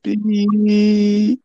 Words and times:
pi. 0.00 1.40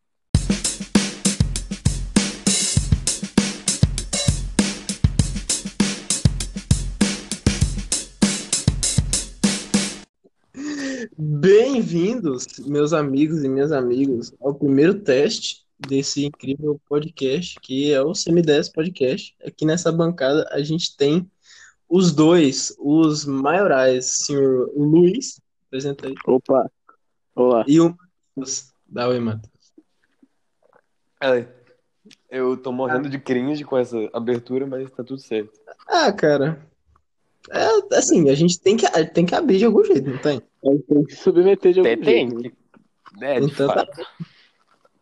Bem-vindos, 11.18 12.46
meus 12.66 12.92
amigos 12.92 13.42
e 13.42 13.48
minhas 13.48 13.72
amigas, 13.72 14.32
ao 14.40 14.54
primeiro 14.54 14.94
teste 14.94 15.66
desse 15.88 16.24
incrível 16.24 16.80
podcast, 16.88 17.58
que 17.60 17.92
é 17.92 18.00
o 18.00 18.14
Semi-10 18.14 18.72
Podcast. 18.72 19.34
Aqui 19.44 19.66
nessa 19.66 19.90
bancada 19.90 20.48
a 20.52 20.62
gente 20.62 20.96
tem 20.96 21.28
os 21.88 22.12
dois, 22.12 22.74
os 22.78 23.24
maiorais, 23.24 24.06
senhor 24.24 24.70
Luiz, 24.76 25.40
apresenta 25.66 26.06
aí, 26.08 26.14
Opa. 26.26 26.70
Olá. 27.34 27.64
e 27.66 27.80
o 27.80 27.96
Matheus. 28.36 28.72
Dá 28.86 29.08
oi, 29.08 29.20
Matheus. 29.20 29.52
É, 31.20 31.46
eu 32.30 32.56
tô 32.56 32.72
morrendo 32.72 33.08
de 33.08 33.18
cringe 33.18 33.64
com 33.64 33.76
essa 33.76 33.96
abertura, 34.12 34.66
mas 34.66 34.90
tá 34.90 35.02
tudo 35.02 35.20
certo. 35.20 35.52
Ah, 35.86 36.12
cara, 36.12 36.64
é 37.50 37.96
assim, 37.96 38.28
a 38.28 38.34
gente 38.34 38.60
tem 38.60 38.76
que, 38.76 38.86
tem 39.06 39.24
que 39.24 39.34
abrir 39.34 39.58
de 39.58 39.64
algum 39.64 39.84
jeito, 39.84 40.10
não 40.10 40.18
tem? 40.18 40.40
A 40.64 40.70
gente 40.70 40.82
tem 40.84 41.04
que 41.04 41.16
submeter 41.16 41.72
de 41.72 41.80
algum 41.80 41.90
Tem, 41.90 42.28
tem. 42.28 42.40
jeito. 42.40 42.56
né? 43.18 43.36
É, 43.36 43.40
Então 43.40 43.68
tá. 43.68 43.86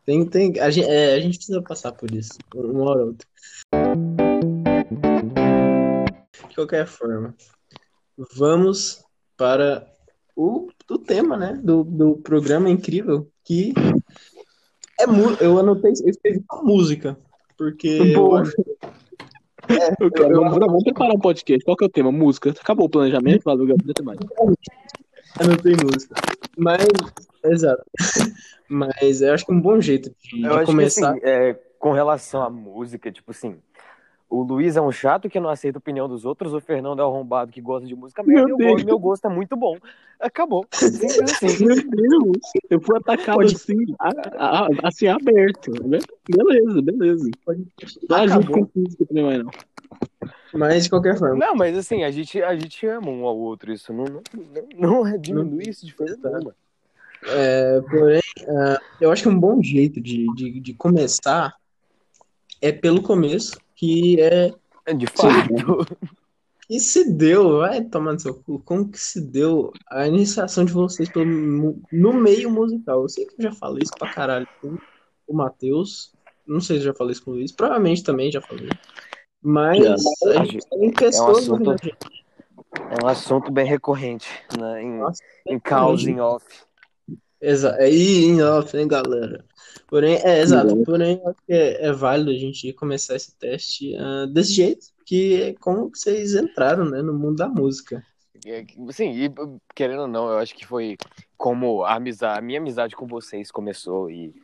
Tem, 0.04 0.24
tem, 0.24 0.60
a 0.60 0.70
gente, 0.70 0.88
é, 0.88 1.14
a 1.14 1.20
gente 1.20 1.36
precisa 1.36 1.60
passar 1.62 1.90
por 1.92 2.08
isso, 2.12 2.38
uma 2.54 2.90
hora 2.90 3.00
ou 3.00 3.06
outra. 3.08 3.26
De 6.56 6.62
qualquer 6.62 6.86
forma, 6.86 7.34
vamos 8.34 9.04
para 9.36 9.86
o, 10.34 10.68
o 10.90 10.96
tema, 10.98 11.36
né, 11.36 11.52
do, 11.62 11.84
do 11.84 12.16
programa 12.16 12.70
incrível, 12.70 13.28
que 13.44 13.74
é 14.98 15.06
mu 15.06 15.32
eu 15.38 15.58
anotei, 15.58 15.92
eu 16.02 16.08
escrevi 16.08 16.42
só 16.50 16.62
música, 16.62 17.14
porque 17.58 17.88
eu 17.88 18.14
Boa. 18.14 18.42
Eu 20.00 20.10
quero- 20.12 20.30
eu- 20.32 20.40
vamos, 20.44 20.58
vamos 20.58 20.84
preparar 20.84 21.14
um 21.14 21.18
podcast. 21.18 21.62
Qual 21.64 21.76
que 21.76 21.84
é 21.84 21.88
o 21.88 21.90
tema? 21.90 22.10
Música. 22.12 22.50
Acabou 22.50 22.86
o 22.86 22.88
planejamento, 22.88 23.42
valeu, 23.42 23.66
Gabriel, 23.66 23.90
até 23.90 24.02
mais. 24.02 24.18
anotei 25.40 25.74
música. 25.74 26.14
Mas, 26.56 26.86
exato. 27.44 27.82
Mas 28.68 29.20
eu 29.20 29.34
acho 29.34 29.44
que 29.44 29.52
é 29.52 29.54
um 29.54 29.60
bom 29.60 29.78
jeito 29.80 30.10
de, 30.22 30.36
de 30.38 30.44
Eu 30.44 30.54
acho 30.54 30.66
começar. 30.66 31.12
que, 31.14 31.18
assim, 31.18 31.28
é, 31.28 31.54
com 31.80 31.90
relação 31.92 32.42
à 32.42 32.48
música, 32.48 33.10
tipo 33.10 33.32
assim, 33.32 33.56
o 34.28 34.42
Luiz 34.42 34.76
é 34.76 34.80
um 34.80 34.90
chato 34.90 35.28
que 35.28 35.38
não 35.38 35.48
aceita 35.48 35.78
a 35.78 35.80
opinião 35.80 36.08
dos 36.08 36.24
outros, 36.24 36.52
o 36.52 36.60
Fernando 36.60 37.00
é 37.00 37.04
um 37.04 37.08
arrombado 37.08 37.52
que 37.52 37.60
gosta 37.60 37.86
de 37.86 37.94
música 37.94 38.22
merda, 38.22 38.46
Meu 38.46 38.48
e 38.48 38.50
eu 38.52 38.56
Deus. 38.56 38.72
gosto- 38.72 38.86
meu 38.86 38.98
gosto 38.98 39.24
é 39.26 39.30
muito 39.30 39.56
bom. 39.56 39.76
Acabou. 40.18 40.64
Simples 40.72 41.18
assim. 41.20 41.64
Meu 41.64 41.76
Deus, 41.76 42.38
eu 42.70 42.80
fui 42.80 42.96
atacado 42.98 43.36
Pode- 43.36 43.54
assim, 43.54 43.76
a- 44.00 44.10
a- 44.36 44.68
assim, 44.84 45.06
aberto. 45.08 45.70
né? 45.86 45.98
Beleza, 46.28 46.82
beleza. 46.82 47.30
Não 48.08 48.16
ajuda 48.16 48.40
Acabou. 48.40 48.66
com 48.66 48.66
física 48.66 49.06
também, 49.06 49.24
mais 49.24 49.44
não. 49.44 49.50
Mas, 50.54 50.84
de 50.84 50.90
qualquer 50.90 51.18
forma, 51.18 51.36
Não, 51.36 51.54
mas 51.54 51.76
assim, 51.76 52.02
a 52.02 52.10
gente, 52.10 52.42
a 52.42 52.56
gente 52.56 52.86
ama 52.86 53.10
um 53.10 53.26
ao 53.26 53.36
outro, 53.36 53.72
isso 53.72 53.92
não, 53.92 54.04
não, 54.04 54.22
não, 54.74 55.04
não 55.04 55.18
diminui 55.18 55.68
isso 55.68 55.84
de 55.84 55.92
forma 55.92 56.16
nenhuma. 56.22 56.54
É, 57.28 57.80
porém, 57.82 58.20
ah, 58.48 58.80
eu 59.00 59.10
acho 59.10 59.22
que 59.24 59.28
um 59.28 59.38
bom 59.38 59.62
jeito 59.62 60.00
de, 60.00 60.26
de, 60.34 60.60
de 60.60 60.74
começar 60.74 61.54
é 62.62 62.72
pelo 62.72 63.02
começo, 63.02 63.58
que 63.76 64.20
é 64.20 64.52
De 64.94 65.06
fato. 65.06 65.86
que 66.66 66.80
se 66.80 67.10
deu, 67.12 67.58
vai 67.58 67.82
tomar 67.84 68.14
no 68.14 68.18
seu 68.20 68.34
cu, 68.34 68.58
como 68.60 68.88
que 68.88 68.98
se 68.98 69.20
deu 69.20 69.72
a 69.90 70.06
iniciação 70.08 70.64
de 70.64 70.72
vocês 70.72 71.08
pelo, 71.08 71.24
no 71.92 72.12
meio 72.12 72.50
musical? 72.50 73.02
Eu 73.02 73.08
sei 73.08 73.26
que 73.26 73.34
eu 73.38 73.42
já 73.50 73.52
falei 73.52 73.82
isso 73.84 73.92
pra 73.98 74.12
caralho 74.12 74.48
com 74.60 74.76
o 75.28 75.34
Matheus, 75.36 76.12
não 76.46 76.60
sei 76.60 76.76
se 76.78 76.82
eu 76.82 76.92
já 76.92 76.94
falei 76.94 77.12
isso 77.12 77.24
com 77.24 77.32
o 77.32 77.34
Luiz, 77.34 77.52
provavelmente 77.52 78.02
também 78.02 78.30
já 78.32 78.40
falei. 78.40 78.68
Mas 79.42 79.78
Já. 79.84 79.94
a 80.40 80.44
gente 80.44 80.66
tem 80.68 80.90
pessoas 80.92 81.38
assunto- 81.38 81.52
ouvindo 81.52 81.70
a 81.72 81.76
gente. 81.76 82.26
É 82.90 83.04
um 83.04 83.08
assunto 83.08 83.50
bem 83.52 83.64
recorrente 83.66 84.28
né, 84.58 84.82
em, 84.82 84.98
Nossa, 84.98 85.22
em 85.46 85.58
cause 85.58 86.10
em 86.10 86.20
off. 86.20 86.44
Exato. 87.40 87.80
Aí, 87.80 88.24
em 88.24 88.42
off, 88.42 88.76
hein, 88.76 88.88
galera? 88.88 89.44
Porém, 89.88 90.16
é 90.24 90.40
exato. 90.40 90.68
Exato. 90.68 90.84
Porém, 90.84 91.20
acho 91.24 91.36
que 91.46 91.52
é, 91.52 91.86
é 91.86 91.92
válido 91.92 92.30
a 92.30 92.34
gente 92.34 92.72
começar 92.72 93.14
esse 93.16 93.34
teste 93.36 93.94
ah, 93.96 94.26
desse 94.26 94.54
jeito, 94.54 94.86
que 95.04 95.42
é 95.42 95.52
como 95.54 95.90
vocês 95.90 96.34
entraram, 96.34 96.84
né, 96.84 97.02
no 97.02 97.14
mundo 97.14 97.36
da 97.36 97.48
música. 97.48 98.04
É, 98.44 98.64
Sim, 98.90 99.10
e 99.12 99.30
querendo 99.74 100.02
ou 100.02 100.08
não, 100.08 100.28
eu 100.28 100.38
acho 100.38 100.54
que 100.54 100.66
foi 100.66 100.96
como 101.36 101.84
a 101.84 101.94
amizade, 101.94 102.38
a 102.38 102.42
minha 102.42 102.58
amizade 102.58 102.94
com 102.96 103.06
vocês 103.06 103.50
começou 103.50 104.10
e 104.10 104.34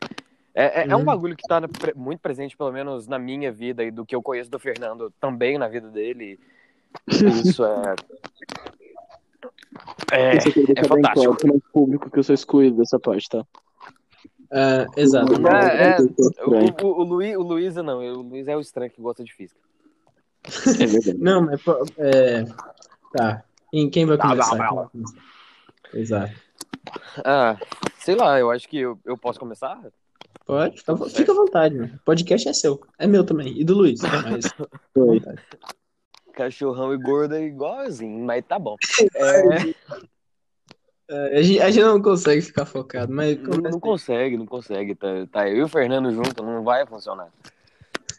é, 0.54 0.82
é, 0.82 0.86
é 0.91 0.97
um 0.97 1.00
Hum. 1.00 1.04
bagulho 1.04 1.36
que 1.36 1.47
tá 1.47 1.60
pre- 1.66 1.94
muito 1.94 2.20
presente, 2.20 2.56
pelo 2.56 2.72
menos 2.72 3.06
na 3.06 3.19
minha 3.19 3.50
vida 3.50 3.82
e 3.82 3.91
do 3.91 4.04
que 4.04 4.14
eu 4.14 4.22
conheço 4.22 4.50
do 4.50 4.59
Fernando 4.59 5.12
também 5.20 5.56
na 5.56 5.69
vida 5.69 5.88
dele. 5.88 6.38
E 7.10 7.41
Isso 7.41 7.64
é 7.64 7.94
é, 10.12 10.37
é 10.37 10.84
fantástico. 10.84 11.37
claro 11.37 11.47
nosso 11.47 11.62
público 11.72 12.10
que 12.10 12.19
eu 12.19 12.22
sou 12.22 12.34
excluído 12.34 12.76
dessa 12.76 12.98
parte, 12.98 13.28
tá? 13.28 13.44
Ah, 14.50 14.87
exato. 14.97 15.32
É, 15.48 15.97
é, 15.97 15.97
o, 16.44 16.87
o, 16.87 17.00
o, 17.00 17.04
Luiz, 17.04 17.37
o 17.37 17.43
Luísa 17.43 17.82
não, 17.82 17.98
o 18.00 18.22
Luiz 18.22 18.47
é 18.48 18.56
o 18.56 18.60
estranho 18.60 18.91
que 18.91 19.00
gosta 19.00 19.25
de 19.25 19.32
física. 19.34 19.59
É. 20.44 21.15
Não, 21.15 21.41
mas 21.42 21.60
é, 21.97 22.44
tá. 23.12 23.44
Em 23.72 23.88
quem 23.88 24.04
vai 24.04 24.19
Tá, 24.19 24.28
começar? 24.28 24.56
vai, 24.56 24.66
Quem 24.69 24.76
vai. 24.76 24.84
vai 24.84 24.92
começar? 24.92 25.19
Exato. 25.94 26.32
Ah, 27.25 27.56
sei 27.98 28.15
lá, 28.15 28.38
eu 28.38 28.50
acho 28.50 28.69
que 28.69 28.78
eu, 28.78 28.98
eu 29.04 29.16
posso 29.16 29.38
começar? 29.38 29.81
Pode, 30.44 30.78
fica, 30.78 30.97
fica 31.09 31.32
à 31.32 31.34
vontade, 31.34 31.75
mano. 31.76 31.94
O 31.94 32.04
podcast 32.04 32.48
é 32.48 32.53
seu. 32.53 32.81
É 32.98 33.06
meu 33.06 33.25
também. 33.25 33.59
E 33.59 33.65
do 33.65 33.75
Luiz. 33.75 34.00
Mas, 34.03 34.53
Cachorrão 36.32 36.93
e 36.93 36.98
gordo 36.98 37.34
é 37.34 37.43
igualzinho, 37.43 38.25
mas 38.25 38.44
tá 38.44 38.59
bom. 38.59 38.76
É, 39.15 39.75
É, 41.12 41.38
a, 41.38 41.43
gente, 41.43 41.60
a 41.60 41.70
gente 41.70 41.84
não 41.84 42.00
consegue 42.00 42.41
ficar 42.41 42.65
focado, 42.65 43.12
mas 43.12 43.38
não, 43.38 43.59
não 43.59 43.81
consegue, 43.81 44.37
não 44.37 44.47
consegue. 44.47 44.94
Tá, 44.94 45.09
tá 45.31 45.48
eu 45.48 45.59
e 45.59 45.62
o 45.62 45.69
Fernando 45.69 46.10
junto, 46.10 46.42
não 46.42 46.65
vai 46.65 46.87
funcionar. 46.87 47.28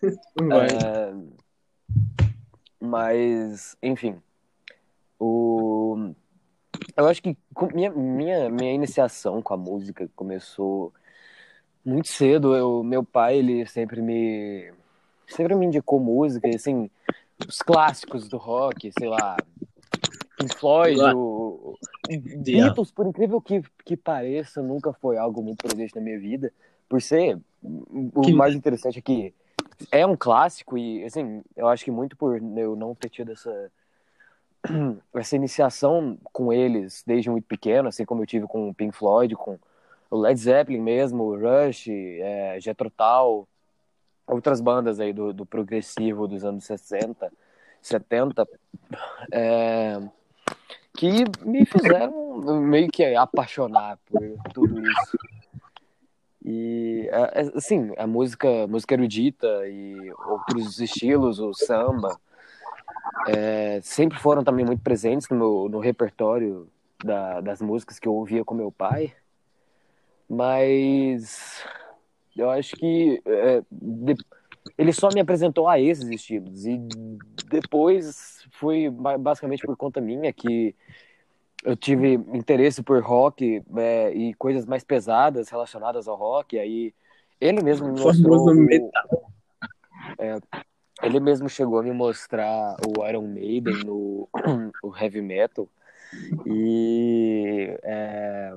não 0.39 0.49
vai. 0.49 0.67
É, 0.67 1.13
mas, 2.79 3.75
enfim. 3.81 4.21
O... 5.19 6.13
Eu 6.95 7.07
acho 7.07 7.23
que 7.23 7.35
minha, 7.73 7.89
minha, 7.89 8.49
minha 8.49 8.73
iniciação 8.73 9.41
com 9.41 9.53
a 9.53 9.57
música 9.57 10.07
começou 10.15 10.93
muito 11.83 12.09
cedo. 12.09 12.55
Eu, 12.55 12.83
meu 12.83 13.03
pai, 13.03 13.37
ele 13.37 13.65
sempre 13.65 14.01
me 14.01 14.71
sempre 15.27 15.55
me 15.55 15.65
indicou 15.65 15.99
música, 15.99 16.47
assim, 16.47 16.91
os 17.47 17.61
clássicos 17.61 18.27
do 18.27 18.37
rock, 18.37 18.91
sei 18.97 19.07
lá, 19.07 19.37
Pink 20.37 20.55
Floyd, 20.57 20.99
o, 21.15 21.77
Yeah. 22.09 22.43
Beatles, 22.43 22.91
por 22.91 23.07
incrível 23.07 23.39
que, 23.39 23.63
que 23.85 23.95
pareça, 23.95 24.61
nunca 24.61 24.91
foi 24.91 25.17
algo 25.17 25.41
muito 25.41 25.63
presente 25.65 25.95
na 25.95 26.01
minha 26.01 26.19
vida. 26.19 26.51
Por 26.89 27.01
ser, 27.01 27.39
o 27.63 28.21
Que- 28.21 28.33
mais 28.33 28.53
interessante 28.53 28.99
é 28.99 29.01
que 29.01 29.33
é 29.89 30.05
um 30.05 30.15
clássico 30.15 30.77
e, 30.77 31.03
assim, 31.05 31.41
eu 31.55 31.67
acho 31.69 31.85
que 31.85 31.91
muito 31.91 32.17
por 32.17 32.35
eu 32.57 32.75
não 32.75 32.93
ter 32.93 33.09
tido 33.09 33.31
essa, 33.31 33.71
essa 35.15 35.35
iniciação 35.35 36.17
com 36.31 36.51
eles 36.51 37.03
desde 37.07 37.29
muito 37.29 37.45
pequeno, 37.45 37.87
assim 37.87 38.03
como 38.05 38.21
eu 38.21 38.27
tive 38.27 38.47
com 38.47 38.69
o 38.69 38.73
Pink 38.73 38.95
Floyd, 38.95 39.35
com 39.35 39.57
o 40.11 40.17
Led 40.17 40.37
Zeppelin 40.39 40.81
mesmo, 40.81 41.23
o 41.23 41.37
Rush, 41.37 41.87
é, 41.89 42.57
Jethro 42.59 42.89
Tull, 42.91 43.47
outras 44.27 44.61
bandas 44.61 44.99
aí 44.99 45.13
do, 45.13 45.33
do 45.33 45.45
progressivo 45.45 46.27
dos 46.27 46.43
anos 46.43 46.63
60, 46.65 47.31
70, 47.81 48.47
é, 49.31 50.01
que 50.95 51.23
me 51.45 51.65
fizeram 51.65 52.61
meio 52.61 52.89
que 52.89 53.03
apaixonar 53.15 53.97
por 54.05 54.21
tudo 54.53 54.81
isso. 54.81 55.17
E, 56.45 57.07
é, 57.11 57.41
é, 57.41 57.51
assim, 57.55 57.93
a 57.97 58.05
música, 58.05 58.67
música 58.67 58.93
erudita 58.93 59.47
e 59.67 60.11
outros 60.25 60.79
estilos, 60.79 61.39
o 61.39 61.53
samba, 61.53 62.19
é, 63.27 63.79
sempre 63.81 64.19
foram 64.19 64.43
também 64.43 64.65
muito 64.65 64.81
presentes 64.81 65.29
no, 65.29 65.37
meu, 65.37 65.69
no 65.69 65.79
repertório 65.79 66.67
da, 67.03 67.39
das 67.39 67.61
músicas 67.61 67.97
que 67.97 68.07
eu 68.07 68.13
ouvia 68.13 68.43
com 68.43 68.53
meu 68.53 68.71
pai. 68.71 69.13
Mas 70.29 71.63
eu 72.35 72.49
acho 72.49 72.75
que 72.75 73.21
é, 73.25 73.63
de- 73.71 74.17
ele 74.77 74.91
só 74.93 75.09
me 75.13 75.19
apresentou 75.19 75.67
a 75.67 75.79
esses 75.79 76.09
estilos. 76.09 76.65
E 76.65 76.79
depois 77.49 78.43
foi 78.51 78.89
ba- 78.89 79.17
basicamente 79.17 79.65
por 79.65 79.77
conta 79.77 80.01
minha 80.01 80.31
que 80.33 80.75
eu 81.63 81.75
tive 81.75 82.13
interesse 82.13 82.83
por 82.83 83.01
rock 83.01 83.63
é, 83.77 84.11
e 84.13 84.33
coisas 84.33 84.65
mais 84.65 84.83
pesadas 84.83 85.49
relacionadas 85.49 86.07
ao 86.07 86.15
rock. 86.15 86.57
Aí 86.59 86.93
ele 87.39 87.61
mesmo 87.61 87.87
me 87.91 87.99
mostrou. 87.99 88.47
O- 88.49 88.53
metal. 88.53 89.31
é, 90.17 90.39
Ele 91.01 91.19
mesmo 91.19 91.47
chegou 91.49 91.79
a 91.79 91.83
me 91.83 91.91
mostrar 91.91 92.75
o 92.87 93.05
Iron 93.07 93.27
Maiden 93.27 93.83
no 93.85 94.27
o 94.83 94.95
heavy 94.97 95.21
metal 95.21 95.67
e 96.45 97.77
é, 97.83 98.53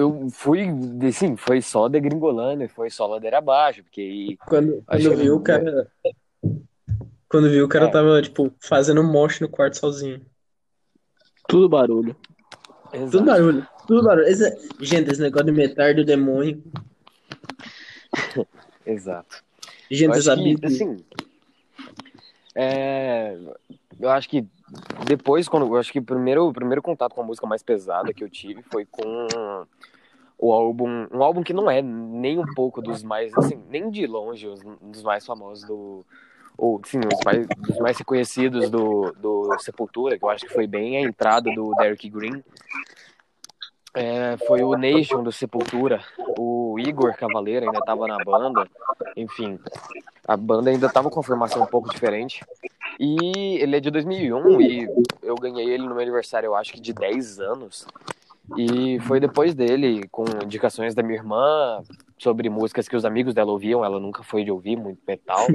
eu 0.00 0.28
fui, 0.30 0.66
sim, 1.12 1.36
foi 1.36 1.60
só 1.62 1.88
degringolando 1.88 2.64
e 2.64 2.68
foi 2.68 2.90
só 2.90 3.06
ladeira 3.06 3.38
abaixo, 3.38 3.82
porque 3.82 4.36
quando, 4.46 4.82
quando 4.86 5.16
viu 5.16 5.36
o 5.36 5.40
cara 5.40 5.90
quando 7.30 7.48
viu 7.48 7.64
o 7.64 7.68
cara 7.68 7.86
é. 7.86 7.90
tava 7.90 8.20
tipo 8.20 8.52
fazendo 8.58 9.04
moche 9.04 9.40
no 9.40 9.48
quarto 9.48 9.78
sozinho. 9.78 10.20
Tudo 11.46 11.68
barulho. 11.68 12.16
Exato. 12.92 13.10
Tudo 13.12 13.24
barulho. 13.24 13.68
Tudo 13.86 14.02
barulho. 14.02 14.26
Esse, 14.26 14.50
gente, 14.80 15.12
esse 15.12 15.20
negócio 15.20 15.46
de 15.46 15.52
metar 15.52 15.94
do 15.94 16.04
demônio. 16.04 16.60
Exato. 18.84 19.44
Gente, 19.88 20.26
eu 20.26 20.32
acho 20.32 20.42
que, 20.42 20.66
assim, 20.66 21.04
é, 22.56 23.38
eu 24.00 24.10
acho 24.10 24.28
que 24.28 24.46
depois, 25.06 25.48
quando 25.48 25.66
eu 25.66 25.76
acho 25.76 25.92
que 25.92 25.98
o 25.98 26.02
primeiro, 26.02 26.46
o 26.46 26.52
primeiro 26.52 26.82
contato 26.82 27.14
com 27.14 27.22
a 27.22 27.24
música 27.24 27.46
mais 27.46 27.62
pesada 27.62 28.12
que 28.12 28.22
eu 28.22 28.28
tive 28.28 28.62
foi 28.62 28.86
com 28.86 29.26
o 30.38 30.52
álbum, 30.52 31.06
um 31.12 31.22
álbum 31.22 31.42
que 31.42 31.52
não 31.52 31.70
é 31.70 31.82
nem 31.82 32.38
um 32.38 32.54
pouco 32.54 32.80
dos 32.80 33.02
mais, 33.02 33.36
assim, 33.36 33.62
nem 33.68 33.90
de 33.90 34.06
longe 34.06 34.46
os, 34.46 34.60
dos 34.80 35.02
mais 35.02 35.26
famosos 35.26 35.66
do, 35.66 36.04
ou 36.56 36.80
sim, 36.84 36.98
os 36.98 37.20
mais, 37.24 37.46
dos 37.46 37.78
mais 37.78 37.98
reconhecidos 37.98 38.70
do, 38.70 39.12
do 39.18 39.58
Sepultura, 39.58 40.18
que 40.18 40.24
eu 40.24 40.30
acho 40.30 40.46
que 40.46 40.52
foi 40.52 40.66
bem 40.66 40.96
a 40.96 41.00
entrada 41.00 41.52
do 41.54 41.74
Derek 41.74 42.08
Green, 42.08 42.42
é, 43.94 44.36
foi 44.46 44.62
o 44.62 44.76
Nation 44.76 45.22
do 45.22 45.32
Sepultura. 45.32 46.00
O 46.38 46.76
Igor 46.78 47.16
Cavaleiro 47.16 47.66
ainda 47.66 47.78
estava 47.78 48.06
na 48.06 48.18
banda. 48.24 48.68
Enfim, 49.16 49.58
a 50.26 50.36
banda 50.36 50.70
ainda 50.70 50.86
estava 50.86 51.10
com 51.10 51.20
a 51.20 51.24
formação 51.24 51.62
um 51.62 51.66
pouco 51.66 51.90
diferente. 51.90 52.44
E 52.98 53.58
ele 53.60 53.76
é 53.76 53.80
de 53.80 53.90
2001 53.90 54.60
e 54.60 54.88
eu 55.22 55.34
ganhei 55.34 55.70
ele 55.70 55.84
no 55.84 55.94
meu 55.94 56.02
aniversário, 56.02 56.48
eu 56.48 56.54
acho 56.54 56.72
que 56.72 56.80
de 56.80 56.92
10 56.92 57.40
anos. 57.40 57.86
E 58.56 58.98
foi 59.00 59.20
depois 59.20 59.54
dele, 59.54 60.06
com 60.08 60.24
indicações 60.42 60.94
da 60.94 61.02
minha 61.02 61.18
irmã 61.18 61.82
sobre 62.18 62.48
músicas 62.50 62.88
que 62.88 62.96
os 62.96 63.04
amigos 63.04 63.32
dela 63.34 63.52
ouviam. 63.52 63.84
Ela 63.84 64.00
nunca 64.00 64.22
foi 64.22 64.44
de 64.44 64.50
ouvir 64.50 64.76
muito 64.76 65.00
metal. 65.06 65.46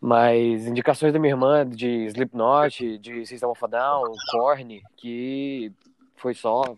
Mas 0.00 0.66
indicações 0.66 1.12
da 1.12 1.18
minha 1.18 1.32
irmã 1.32 1.68
de 1.68 2.06
Slipknot, 2.06 2.98
de 2.98 3.26
System 3.26 3.48
of 3.48 3.64
a 3.64 3.66
Down, 3.66 4.12
Korn, 4.30 4.80
que 4.96 5.72
foi 6.16 6.34
só 6.34 6.76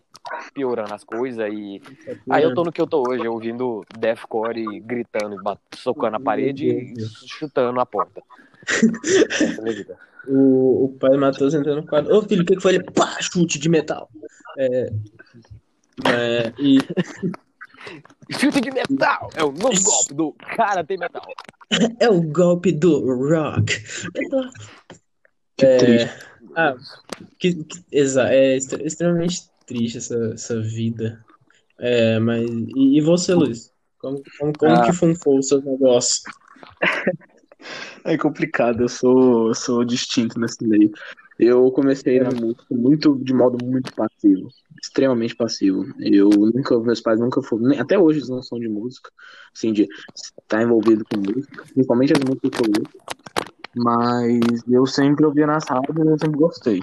piorando 0.55 0.94
as 0.94 1.05
coisas 1.05 1.52
e 1.52 1.81
aí 2.28 2.43
eu 2.43 2.55
tô 2.55 2.62
no 2.64 2.72
que 2.72 2.81
eu 2.81 2.87
tô 2.87 3.02
hoje, 3.08 3.26
ouvindo 3.26 3.84
deathcore 3.99 4.61
e 4.61 4.81
gritando, 4.81 5.37
socando 5.75 6.17
a 6.17 6.20
parede 6.20 6.69
e 6.69 6.94
chutando 7.26 7.81
a 7.81 7.87
porta. 7.87 8.22
o, 10.28 10.84
o 10.84 10.96
pai 10.99 11.17
Matheus 11.17 11.55
entrando 11.55 11.82
no 11.82 11.87
quadro. 11.87 12.17
Ô 12.17 12.22
filho, 12.22 12.43
o 12.43 12.46
que, 12.46 12.56
que 12.56 12.62
foi? 12.62 12.75
Ele, 12.75 12.84
pá, 12.84 13.17
chute 13.20 13.58
de 13.58 13.69
metal. 13.69 14.08
É, 14.58 14.93
é, 16.06 16.52
e... 16.58 16.78
Chute 18.31 18.61
de 18.61 18.70
metal! 18.70 19.31
É 19.34 19.43
o 19.43 19.50
novo 19.50 19.82
golpe 19.82 20.14
do 20.14 20.32
cara 20.56 20.84
tem 20.84 20.99
metal. 20.99 21.23
É 22.00 22.11
o 22.11 22.20
golpe 22.20 22.73
do 22.73 22.99
rock. 23.28 23.73
Que 25.56 25.66
é, 25.66 25.76
triste. 25.76 26.26
Ah, 26.56 26.75
que, 27.38 27.62
que, 27.62 27.84
exa, 27.93 28.28
é 28.28 28.56
extremamente 28.56 29.50
triste 29.70 29.99
essa, 29.99 30.17
essa 30.34 30.61
vida. 30.61 31.25
É, 31.78 32.19
mas. 32.19 32.50
E, 32.76 32.99
e 32.99 33.00
você, 33.00 33.32
Luiz? 33.32 33.72
Como, 33.99 34.20
como, 34.38 34.52
como 34.58 34.75
ah. 34.75 34.84
que 34.84 34.93
funfou 34.93 35.38
o 35.38 35.43
seu 35.43 35.62
negócio? 35.62 36.22
É 38.02 38.17
complicado, 38.17 38.82
eu 38.82 38.88
sou, 38.88 39.49
eu 39.49 39.55
sou 39.55 39.84
distinto 39.84 40.40
nesse 40.40 40.67
meio. 40.67 40.90
Eu 41.38 41.70
comecei 41.70 42.19
na 42.19 42.31
música 42.31 42.64
muito 42.70 43.19
de 43.22 43.34
modo 43.34 43.62
muito 43.62 43.94
passivo, 43.94 44.49
extremamente 44.82 45.37
passivo. 45.37 45.84
Eu 45.99 46.31
nunca, 46.31 46.78
meus 46.81 47.02
pais 47.02 47.20
nunca 47.20 47.43
foram, 47.43 47.78
até 47.78 47.99
hoje 47.99 48.20
eles 48.20 48.31
não 48.31 48.43
são 48.43 48.58
de 48.58 48.69
música, 48.69 49.11
assim, 49.55 49.75
de 49.75 49.87
estar 50.16 50.62
envolvido 50.62 51.05
com 51.05 51.19
música, 51.19 51.62
principalmente 51.75 52.14
as 52.14 52.25
músicas 52.25 52.50
que 52.50 52.62
eu 52.62 52.73
ouço. 52.78 52.99
Mas 53.76 54.62
eu 54.66 54.87
sempre 54.87 55.26
ouvia 55.26 55.46
nas 55.46 55.69
rádios 55.69 55.96
e 55.99 56.00
eu 56.00 56.19
sempre 56.19 56.38
gostei. 56.38 56.81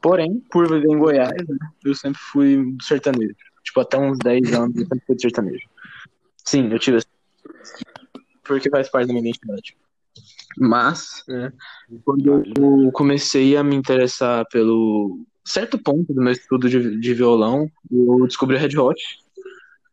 Porém, 0.00 0.40
por 0.50 0.68
viver 0.68 0.88
em 0.88 0.98
Goiás, 0.98 1.48
né, 1.48 1.56
eu 1.84 1.94
sempre 1.94 2.20
fui 2.20 2.72
do 2.72 2.82
sertanejo. 2.82 3.34
Tipo, 3.64 3.80
até 3.80 3.98
uns 3.98 4.18
10 4.18 4.52
anos 4.52 4.76
eu 4.76 4.86
sempre 4.86 5.06
fui 5.06 5.16
do 5.16 5.20
sertanejo. 5.20 5.68
Sim, 6.44 6.70
eu 6.70 6.78
tive 6.78 7.00
porque 8.44 8.70
faz 8.70 8.88
parte 8.88 9.08
da 9.08 9.12
minha 9.12 9.28
identidade. 9.28 9.76
Mas, 10.56 11.24
é, 11.28 11.52
quando 12.04 12.44
eu 12.56 12.92
comecei 12.92 13.56
a 13.56 13.62
me 13.62 13.74
interessar 13.74 14.46
pelo 14.50 15.20
certo 15.44 15.78
ponto 15.78 16.14
do 16.14 16.22
meu 16.22 16.32
estudo 16.32 16.68
de, 16.68 16.98
de 16.98 17.14
violão, 17.14 17.70
eu 17.90 18.26
descobri 18.26 18.56
a 18.56 18.60
Red 18.60 18.78
Hot, 18.78 19.00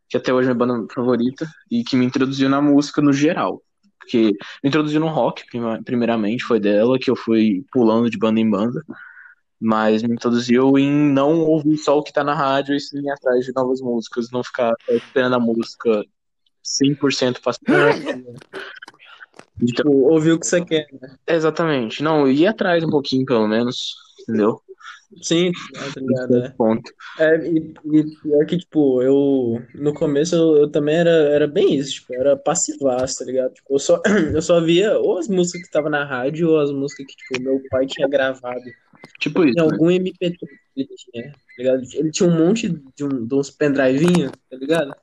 que 0.07 0.17
até 0.17 0.33
hoje 0.33 0.49
é 0.49 0.53
minha 0.53 0.65
banda 0.65 0.93
favorita, 0.93 1.47
e 1.69 1.83
que 1.83 1.97
me 1.97 2.05
introduziu 2.05 2.47
na 2.47 2.61
música 2.61 3.01
no 3.01 3.11
geral. 3.11 3.61
Porque 3.99 4.31
me 4.63 4.69
introduziu 4.69 4.99
no 4.99 5.07
rock, 5.07 5.43
primeiramente, 5.83 6.43
foi 6.43 6.59
dela 6.59 6.99
que 6.99 7.09
eu 7.09 7.15
fui 7.15 7.65
pulando 7.71 8.09
de 8.09 8.17
banda 8.17 8.39
em 8.39 8.49
banda 8.49 8.83
mas 9.63 10.03
me 10.03 10.13
introduziu 10.13 10.77
em 10.77 10.91
não 10.91 11.39
ouvir 11.39 11.77
só 11.77 11.97
o 11.97 12.03
que 12.03 12.13
tá 12.13 12.23
na 12.23 12.35
rádio 12.35 12.75
e 12.75 12.79
sim 12.79 12.99
ir 12.99 13.09
atrás 13.09 13.45
de 13.45 13.53
novas 13.55 13.81
músicas, 13.81 14.29
não 14.31 14.43
ficar 14.43 14.73
esperando 14.89 15.35
a 15.35 15.39
música 15.39 16.03
100% 16.63 17.39
passando. 17.41 18.35
Então, 19.61 19.91
ouvir 20.11 20.33
o 20.33 20.39
que 20.39 20.45
você 20.45 20.63
quer, 20.63 20.87
né? 21.01 21.15
Exatamente. 21.27 22.03
Não, 22.03 22.27
ir 22.27 22.45
atrás 22.45 22.83
um 22.83 22.89
pouquinho, 22.89 23.25
pelo 23.25 23.47
menos, 23.47 23.95
entendeu? 24.21 24.61
Sim, 25.21 25.51
tá 25.73 25.99
ligado, 26.01 26.37
é. 26.37 26.49
Ponto. 26.49 26.91
É, 27.19 27.37
e, 27.47 27.73
e 27.85 28.03
pior 28.21 28.45
que, 28.45 28.57
tipo, 28.57 29.01
eu 29.01 29.61
no 29.75 29.93
começo 29.93 30.35
eu, 30.35 30.57
eu, 30.57 30.71
também 30.71 30.95
era, 30.95 31.09
era 31.09 31.47
bem 31.47 31.75
isso, 31.75 31.93
tipo, 31.95 32.15
era 32.15 32.35
passivaço, 32.35 33.19
tá 33.19 33.25
ligado? 33.25 33.53
Tipo, 33.53 33.75
eu 33.75 33.79
só, 33.79 34.01
eu 34.33 34.41
só 34.41 34.59
via 34.59 34.97
ou 34.97 35.19
as 35.19 35.27
músicas 35.27 35.61
que 35.61 35.67
estavam 35.67 35.91
na 35.91 36.03
rádio 36.03 36.49
ou 36.49 36.59
as 36.59 36.71
músicas 36.71 37.05
que, 37.05 37.15
tipo, 37.15 37.43
meu 37.43 37.61
pai 37.69 37.85
tinha 37.85 38.07
gravado. 38.07 38.63
Tipo 39.19 39.43
isso. 39.43 39.57
Em 39.57 39.61
algum 39.61 39.87
né? 39.87 39.95
MP3 39.95 40.37
ele 40.75 40.89
tinha, 40.95 41.31
tá 41.31 41.37
ligado? 41.57 41.83
Ele 41.93 42.11
tinha 42.11 42.29
um 42.29 42.45
monte 42.47 42.69
de, 42.95 43.03
um, 43.03 43.25
de 43.25 43.35
uns 43.35 43.49
pendrivinhos, 43.49 44.31
tá 44.49 44.57
ligado? 44.57 44.95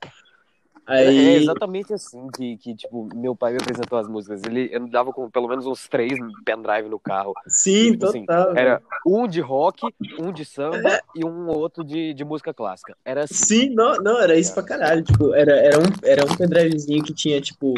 Aí... 0.85 1.35
É 1.35 1.37
exatamente 1.37 1.93
assim 1.93 2.27
que, 2.35 2.57
que, 2.57 2.75
tipo, 2.75 3.07
meu 3.15 3.35
pai 3.35 3.53
me 3.53 3.59
apresentou 3.61 3.97
as 3.97 4.07
músicas. 4.09 4.41
Ele 4.43 4.75
andava 4.75 5.13
com 5.13 5.29
pelo 5.29 5.47
menos 5.47 5.65
uns 5.65 5.87
três 5.87 6.19
pendrive 6.43 6.89
no 6.89 6.99
carro. 6.99 7.33
Sim, 7.47 7.91
tipo, 7.91 8.07
assim, 8.07 8.25
total. 8.25 8.49
Assim, 8.49 8.59
era 8.59 8.81
um 9.05 9.27
de 9.27 9.39
rock, 9.39 9.87
um 10.19 10.33
de 10.33 10.43
samba 10.43 10.89
é. 10.89 11.01
e 11.15 11.23
um 11.23 11.47
outro 11.47 11.83
de, 11.83 12.13
de 12.13 12.25
música 12.25 12.53
clássica. 12.53 12.97
Era 13.05 13.23
assim. 13.23 13.33
Sim, 13.33 13.69
não, 13.69 13.95
não, 13.97 14.19
era 14.19 14.37
isso 14.37 14.53
pra 14.53 14.63
caralho. 14.63 15.03
Tipo, 15.03 15.33
era, 15.33 15.53
era, 15.53 15.79
um, 15.79 15.85
era 16.03 16.25
um 16.25 16.35
pendrivezinho 16.35 17.03
que 17.03 17.13
tinha, 17.13 17.39
tipo, 17.39 17.73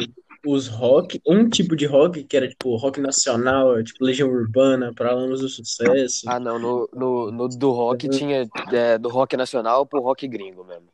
os 0.46 0.68
rock, 0.68 1.20
um 1.26 1.48
tipo 1.48 1.76
de 1.76 1.86
rock 1.86 2.24
que 2.24 2.36
era 2.36 2.48
tipo 2.48 2.76
rock 2.76 3.00
nacional, 3.00 3.82
tipo 3.82 4.04
Legião 4.04 4.28
Urbana, 4.28 4.92
Paralamas 4.94 5.40
do 5.40 5.48
Sucesso. 5.48 6.28
Ah, 6.28 6.40
não, 6.40 6.58
no, 6.58 6.88
no, 6.92 7.30
no 7.30 7.48
do 7.48 7.70
rock 7.70 8.08
tinha 8.08 8.48
é, 8.72 8.98
do 8.98 9.08
rock 9.08 9.36
nacional 9.36 9.86
pro 9.86 10.00
rock 10.00 10.26
gringo 10.28 10.64
mesmo. 10.64 10.88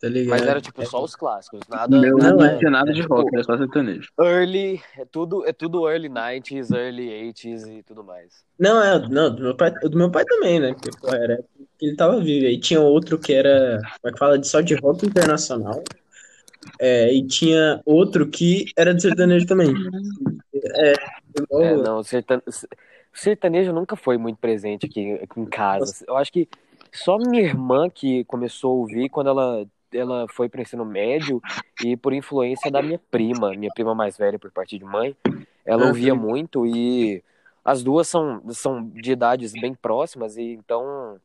Tá 0.00 0.08
ligado? 0.08 0.38
Mas 0.38 0.46
era 0.46 0.60
tipo 0.60 0.86
só 0.86 1.02
os 1.02 1.16
clássicos, 1.16 1.60
nada. 1.68 2.00
Não, 2.00 2.16
não, 2.16 2.44
é, 2.44 2.56
tinha 2.56 2.70
nada 2.70 2.92
de 2.92 3.02
rock, 3.02 3.24
tipo, 3.24 3.36
era 3.36 3.44
só 3.44 3.58
sertanejo. 3.58 4.08
Early, 4.20 4.80
é 4.96 5.04
tudo, 5.04 5.44
é 5.44 5.52
tudo 5.52 5.88
early 5.88 6.08
90s, 6.08 6.72
early 6.72 7.08
80s 7.32 7.78
e 7.78 7.82
tudo 7.82 8.04
mais. 8.04 8.44
Não, 8.56 8.80
é, 8.80 9.08
não, 9.08 9.34
do 9.34 9.42
meu 9.42 9.56
pai, 9.56 9.72
do 9.72 9.98
meu 9.98 10.08
pai 10.08 10.24
também, 10.24 10.60
né? 10.60 10.72
Porque, 10.72 10.90
pô, 11.00 11.08
era 11.08 11.44
ele 11.80 11.96
tava 11.96 12.20
vivo. 12.20 12.46
E 12.46 12.58
tinha 12.58 12.80
outro 12.80 13.18
que 13.18 13.32
era, 13.32 13.80
como 14.00 14.10
é 14.10 14.12
que 14.12 14.18
fala, 14.18 14.38
de 14.38 14.46
só 14.46 14.60
de 14.60 14.74
rock 14.74 15.06
internacional. 15.06 15.82
É, 16.78 17.12
e 17.12 17.26
tinha 17.26 17.80
outro 17.84 18.28
que 18.28 18.66
era 18.76 18.94
de 18.94 19.02
sertanejo 19.02 19.46
também. 19.46 19.72
É, 20.54 20.92
é 20.92 21.76
não, 21.76 22.02
sertan... 22.02 22.40
sertanejo 23.12 23.72
nunca 23.72 23.96
foi 23.96 24.16
muito 24.16 24.38
presente 24.38 24.86
aqui, 24.86 25.12
aqui 25.14 25.40
em 25.40 25.46
casa. 25.46 26.04
Eu 26.06 26.16
acho 26.16 26.32
que 26.32 26.48
só 26.92 27.18
minha 27.18 27.42
irmã 27.42 27.88
que 27.90 28.24
começou 28.24 28.70
a 28.70 28.74
ouvir 28.74 29.08
quando 29.08 29.28
ela 29.28 29.66
ela 29.92 30.26
foi 30.28 30.50
para 30.50 30.60
ensino 30.60 30.84
médio 30.84 31.40
e 31.82 31.96
por 31.96 32.12
influência 32.12 32.70
da 32.70 32.82
minha 32.82 33.00
prima, 33.10 33.54
minha 33.54 33.70
prima 33.74 33.94
mais 33.94 34.18
velha 34.18 34.38
por 34.38 34.50
parte 34.50 34.78
de 34.78 34.84
mãe, 34.84 35.16
ela 35.64 35.84
uhum. 35.84 35.88
ouvia 35.88 36.14
muito 36.14 36.66
e 36.66 37.22
as 37.64 37.82
duas 37.82 38.08
são, 38.08 38.42
são 38.50 38.86
de 38.88 39.12
idades 39.12 39.52
bem 39.52 39.74
próximas 39.74 40.36
e 40.36 40.52
então 40.52 41.18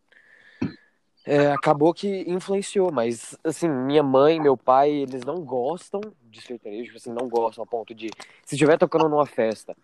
é, 1.25 1.51
acabou 1.51 1.94
que 1.94 2.24
influenciou, 2.27 2.92
mas 2.92 3.38
assim, 3.44 3.70
minha 3.70 4.03
mãe, 4.03 4.39
meu 4.39 4.58
pai, 4.58 4.92
eles 4.92 5.24
não 5.24 5.42
gostam 5.42 6.01
de 6.30 6.42
sertanejo, 6.42 6.96
assim, 6.96 7.12
não 7.12 7.27
gostam 7.30 7.63
a 7.63 7.68
ponto 7.68 7.94
de 7.94 8.10
se 8.46 8.56
estiver 8.56 8.77
tocando 8.77 9.08
numa 9.08 9.25
festa, 9.25 9.75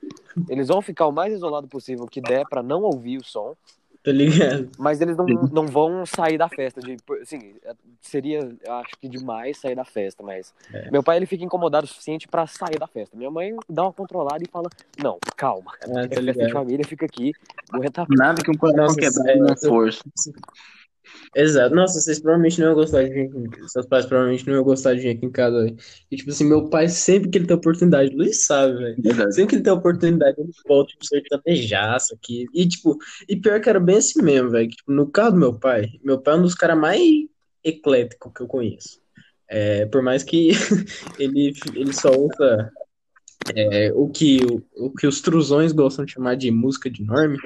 eles 0.47 0.67
vão 0.67 0.81
ficar 0.81 1.07
o 1.07 1.11
mais 1.11 1.33
isolado 1.33 1.67
possível 1.67 2.05
que 2.05 2.21
der 2.21 2.47
para 2.47 2.63
não 2.63 2.81
ouvir 2.81 3.17
o 3.17 3.23
som 3.23 3.55
Tá 4.01 4.13
ligado? 4.13 4.69
Mas 4.77 5.01
eles 5.01 5.17
não, 5.17 5.25
não 5.25 5.67
vão 5.67 6.05
sair 6.05 6.37
da 6.37 6.47
festa. 6.47 6.79
De, 6.79 6.95
assim, 7.21 7.55
seria, 7.99 8.39
eu 8.65 8.73
acho 8.75 8.91
que 8.99 9.09
demais 9.09 9.57
sair 9.57 9.75
da 9.75 9.83
festa, 9.83 10.23
mas 10.23 10.53
É. 10.73 10.89
meu 10.89 11.03
pai 11.03 11.17
ele 11.17 11.25
fica 11.25 11.43
incomodado 11.43 11.85
o 11.85 11.87
suficiente 11.87 12.27
pra 12.27 12.47
sair 12.47 12.79
da 12.79 12.87
festa. 12.87 13.17
Minha 13.17 13.29
mãe 13.29 13.55
dá 13.67 13.83
uma 13.83 13.93
controlada 13.93 14.41
e 14.41 14.49
fala: 14.49 14.69
Não, 14.97 15.19
calma. 15.35 15.73
Ah, 15.83 16.03
É 16.03 16.07
tá 16.07 16.15
festa 16.15 16.45
de 16.45 16.51
família, 16.53 16.85
fica 16.87 17.05
aqui. 17.05 17.33
Vou 17.71 17.81
retar. 17.81 18.05
Nada 18.09 18.41
que 18.41 18.49
um 18.49 18.57
coração 18.57 18.95
quebrado 18.95 19.29
é, 19.29 19.35
não 19.35 19.57
força. 19.57 20.01
Exato. 21.35 21.75
Nossa, 21.75 21.99
vocês 21.99 22.19
provavelmente 22.19 22.59
não 22.59 22.67
iam 22.67 22.75
gostar 22.75 23.03
de 23.03 23.09
vir 23.09 23.29
aqui. 23.29 23.69
Seus 23.69 23.85
pais 23.85 24.05
provavelmente 24.05 24.47
não 24.47 24.55
iam 24.55 24.63
gostar 24.63 24.93
de 24.95 25.01
vir 25.01 25.09
aqui 25.09 25.25
em 25.25 25.31
casa, 25.31 25.63
velho. 25.63 25.77
E, 26.09 26.17
tipo 26.17 26.31
assim, 26.31 26.45
meu 26.45 26.69
pai, 26.69 26.89
sempre 26.89 27.29
que 27.29 27.37
ele 27.37 27.45
tem 27.45 27.55
oportunidade, 27.55 28.13
o 28.13 28.17
Luiz 28.17 28.45
sabe, 28.45 28.77
velho. 28.77 28.95
Verdade. 28.99 29.35
Sempre 29.35 29.49
que 29.49 29.55
ele 29.55 29.63
tem 29.63 29.73
oportunidade, 29.73 30.35
ele 30.39 30.51
volta, 30.67 30.91
tipo, 30.91 31.05
sertanejaço 31.05 32.15
aqui. 32.15 32.45
E, 32.53 32.67
tipo, 32.67 32.97
e 33.27 33.35
pior 33.35 33.61
que 33.61 33.69
era 33.69 33.79
bem 33.79 33.97
assim 33.97 34.21
mesmo, 34.21 34.49
velho. 34.49 34.69
que, 34.69 34.75
Tipo, 34.75 34.91
no 34.91 35.07
caso 35.11 35.33
do 35.33 35.39
meu 35.39 35.53
pai, 35.59 35.87
meu 36.03 36.19
pai 36.19 36.33
é 36.33 36.37
um 36.37 36.41
dos 36.41 36.55
caras 36.55 36.77
mais 36.77 37.01
ecléticos 37.63 38.31
que 38.33 38.41
eu 38.41 38.47
conheço. 38.47 38.99
É, 39.47 39.85
por 39.87 40.01
mais 40.01 40.23
que 40.23 40.49
ele, 41.19 41.53
ele 41.73 41.93
só 41.93 42.11
ouça 42.11 42.71
é, 43.55 43.91
o, 43.93 44.09
que, 44.09 44.39
o, 44.45 44.87
o 44.87 44.91
que 44.91 45.07
os 45.07 45.21
truzões 45.21 45.71
gostam 45.71 46.05
de 46.05 46.13
chamar 46.13 46.35
de 46.35 46.51
música 46.51 46.89
de 46.89 47.03
norme, 47.03 47.37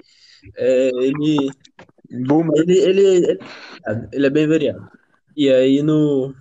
é, 0.55 0.89
ele, 0.95 1.49
Boomer. 2.13 2.61
ele, 2.61 2.77
ele, 2.77 3.39
ele, 4.11 4.25
é 4.25 4.29
bem 4.29 4.47
variado. 4.47 4.87
E 5.35 5.49
aí 5.49 5.81
no. 5.81 6.33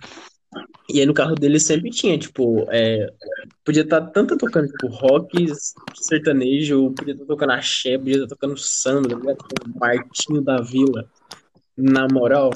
E 0.89 0.99
aí 0.99 1.05
no 1.05 1.13
carro 1.13 1.33
dele 1.33 1.59
sempre 1.59 1.89
tinha, 1.89 2.17
tipo, 2.17 2.67
é, 2.69 3.11
podia 3.65 3.81
estar 3.81 4.01
tanto 4.01 4.37
tocando, 4.37 4.67
tipo, 4.67 4.87
rock, 4.87 5.47
sertanejo, 5.95 6.91
podia 6.91 7.13
estar 7.13 7.25
tocando 7.25 7.51
axé, 7.53 7.97
podia 7.97 8.15
estar 8.15 8.27
tocando 8.27 8.57
samba, 8.57 9.09
tá 9.09 9.15
ligado? 9.15 9.37
Tipo, 9.37 9.79
Martinho 9.79 10.41
da 10.41 10.61
Vila, 10.61 11.09
na 11.75 12.07
moral, 12.11 12.51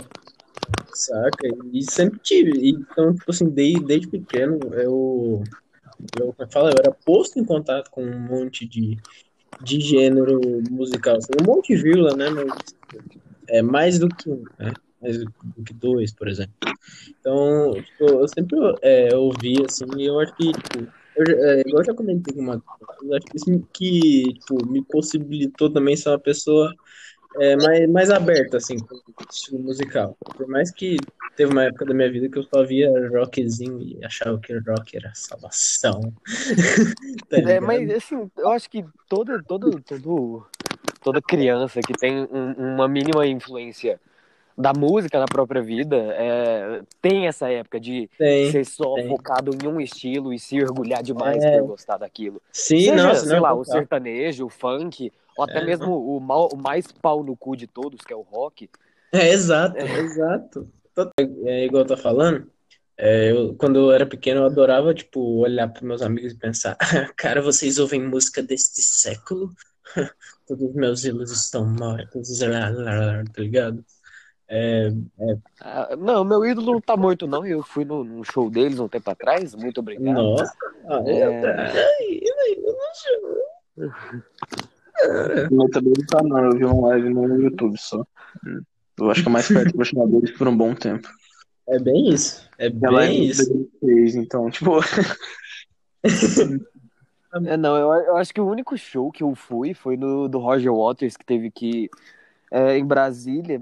saca? 0.93 1.47
E 1.73 1.81
sempre 1.89 2.19
tive. 2.19 2.69
Então, 2.69 3.15
tipo 3.15 3.31
assim, 3.31 3.49
desde, 3.49 3.83
desde 3.83 4.07
pequeno, 4.07 4.59
eu, 4.73 5.43
eu, 6.19 6.35
é 6.37 6.45
que 6.45 6.53
fala? 6.53 6.69
eu 6.69 6.75
era 6.77 6.91
posto 6.91 7.39
em 7.39 7.45
contato 7.45 7.89
com 7.89 8.03
um 8.03 8.19
monte 8.19 8.67
de, 8.67 8.97
de 9.61 9.79
gênero 9.79 10.39
musical. 10.69 11.17
Assim, 11.17 11.31
um 11.41 11.45
monte 11.45 11.75
de 11.75 11.81
vírgula, 11.81 12.15
né? 12.15 12.25
É 13.49 13.61
mais 13.61 13.99
do 13.99 14.07
que 14.09 14.29
um, 14.29 14.43
né? 14.59 14.73
Mais 15.01 15.17
do, 15.19 15.31
que 15.65 15.73
dois, 15.73 16.13
por 16.13 16.27
exemplo. 16.27 16.53
Então, 17.19 17.73
tipo, 17.73 18.05
eu 18.05 18.27
sempre 18.27 18.57
é, 18.81 19.15
ouvi, 19.15 19.63
assim, 19.65 19.85
e 19.97 20.05
eu 20.05 20.19
acho 20.19 20.35
que, 20.35 20.51
tipo, 20.51 20.87
eu, 21.15 21.45
é, 21.45 21.61
igual 21.61 21.81
eu 21.81 21.85
já 21.85 21.93
comentei 21.93 22.33
com 22.33 22.41
uma 22.41 22.61
acho 23.15 23.25
que 23.27 23.37
isso 23.37 23.67
que, 23.73 24.33
tipo, 24.33 24.65
me 24.67 24.83
possibilitou 24.83 25.69
também 25.69 25.95
ser 25.95 26.09
uma 26.09 26.19
pessoa 26.19 26.73
é, 27.39 27.55
mais, 27.55 27.89
mais 27.89 28.09
aberta, 28.09 28.57
assim, 28.57 28.77
com 28.79 28.95
o 28.95 29.01
estilo 29.31 29.59
musical. 29.59 30.17
Por 30.19 30.47
mais 30.47 30.71
que 30.71 30.97
teve 31.35 31.51
uma 31.51 31.63
época 31.65 31.85
da 31.85 31.93
minha 31.93 32.11
vida 32.11 32.29
que 32.29 32.37
eu 32.37 32.43
só 32.43 32.63
via 32.63 32.89
rockzinho 33.09 33.81
e 33.81 34.03
achava 34.03 34.39
que 34.39 34.57
rock 34.59 34.97
era 34.97 35.11
salvação. 35.13 36.01
Tá 37.29 37.37
É, 37.37 37.59
mas 37.59 37.89
assim, 37.91 38.29
eu 38.37 38.49
acho 38.49 38.69
que 38.69 38.85
toda, 39.09 39.41
toda, 39.43 39.69
todo, 39.81 40.45
toda 41.03 41.21
criança 41.21 41.79
que 41.81 41.93
tem 41.93 42.27
um- 42.31 42.53
uma 42.75 42.87
mínima 42.87 43.25
influência 43.27 43.99
da 44.57 44.73
música 44.73 45.19
na 45.19 45.25
própria 45.25 45.61
vida 45.61 45.95
é, 45.95 46.81
tem 47.01 47.27
essa 47.27 47.49
época 47.49 47.79
de 47.79 48.09
Tem. 48.17 48.51
ser 48.51 48.65
só 48.65 48.95
tem. 48.95 49.07
focado 49.07 49.51
em 49.63 49.67
um 49.67 49.79
estilo 49.79 50.33
e 50.33 50.39
se 50.39 50.59
orgulhar 50.61 51.03
demais 51.03 51.43
É. 51.43 51.59
por 51.59 51.67
gostar 51.67 51.97
daquilo. 51.97 52.41
Sim, 52.51 52.79
Seja, 52.85 53.13
sei 53.15 53.35
não, 53.35 53.41
lá, 53.43 53.53
o 53.53 53.63
total. 53.63 53.79
sertanejo, 53.79 54.45
o 54.45 54.49
funk, 54.49 55.11
ou 55.37 55.43
até 55.43 55.59
É. 55.59 55.63
mesmo 55.65 56.17
o, 56.17 56.19
mal- 56.19 56.49
o 56.51 56.57
mais 56.57 56.87
pau 56.91 57.23
no 57.23 57.35
cu 57.37 57.55
de 57.55 57.67
todos, 57.67 58.01
que 58.01 58.11
é 58.11 58.15
o 58.15 58.21
rock. 58.21 58.69
É, 59.11 59.29
exato, 59.29 59.77
exato. 59.77 60.69
Tot- 60.93 61.11
É 61.45 61.65
igual 61.65 61.83
eu 61.83 61.87
tô 61.87 61.95
falando. 61.97 62.49
é, 62.97 63.31
eu, 63.31 63.55
quando 63.55 63.77
eu 63.79 63.91
era 63.91 64.05
pequeno, 64.05 64.41
eu 64.41 64.45
adorava, 64.45 64.93
tipo, 64.93 65.19
olhar 65.39 65.67
para 65.71 65.85
meus 65.85 66.01
amigos 66.01 66.33
e 66.33 66.37
pensar, 66.37 66.75
cara, 67.15 67.41
vocês 67.41 67.77
ouvem 67.77 68.01
música 68.01 68.41
deste 68.41 68.81
século? 68.81 69.51
Todos 70.47 70.69
os 70.69 70.75
meus 70.75 71.03
ídolos 71.05 71.31
estão 71.31 71.65
mortos, 71.65 72.39
lá, 72.41 72.69
lá, 72.69 72.93
lá, 72.99 73.23
tá 73.33 73.41
ligado? 73.41 73.85
É, 74.49 74.89
Ah, 75.59 75.95
não, 75.97 76.23
meu 76.23 76.45
ídolo 76.45 76.71
não 76.73 76.81
tá 76.81 76.95
morto, 76.97 77.27
não. 77.27 77.45
Eu 77.45 77.61
fui 77.61 77.83
no, 77.85 78.03
num 78.03 78.23
show 78.23 78.49
deles 78.49 78.79
um 78.79 78.87
tempo 78.87 79.09
atrás. 79.11 79.53
Muito 79.53 79.79
obrigado. 79.79 80.13
nossa, 80.15 80.53
ah, 80.89 81.03
É. 81.05 81.23
eu, 81.23 81.31
ai, 81.85 82.21
eu 82.23 82.77
sei. 85.07 85.47
Eu 85.51 85.69
também 85.69 85.93
não 85.97 86.05
tá, 86.05 86.23
não. 86.23 86.45
Eu 86.45 86.57
vi 86.57 86.65
uma 86.65 86.89
live 86.89 87.09
no 87.09 87.41
YouTube 87.41 87.77
só. 87.77 88.05
Eu 88.99 89.11
acho 89.11 89.21
que 89.21 89.29
é 89.29 89.31
mais 89.31 89.47
perto 89.47 89.77
do 89.77 90.07
deles 90.07 90.31
por 90.31 90.47
um 90.47 90.57
bom 90.57 90.73
tempo. 90.73 91.07
é 91.69 91.79
bem 91.79 92.09
isso, 92.09 92.49
é 92.57 92.71
Ela 92.81 93.05
é 93.05 93.07
bem 93.07 93.21
de 93.21 93.27
isso. 93.27 93.53
2006, 93.81 94.15
então, 94.15 94.49
tipo. 94.49 94.79
É, 97.45 97.57
não, 97.57 97.75
eu, 97.75 97.91
eu 98.05 98.17
acho 98.17 98.33
que 98.33 98.39
o 98.39 98.49
único 98.49 98.77
show 98.77 99.11
que 99.11 99.21
eu 99.21 99.35
fui 99.35 99.73
foi 99.73 99.97
no 99.97 100.27
do 100.29 100.39
Roger 100.39 100.73
Waters, 100.73 101.17
que 101.17 101.25
teve 101.25 101.47
aqui 101.47 101.89
é, 102.49 102.77
em 102.77 102.85
Brasília. 102.85 103.61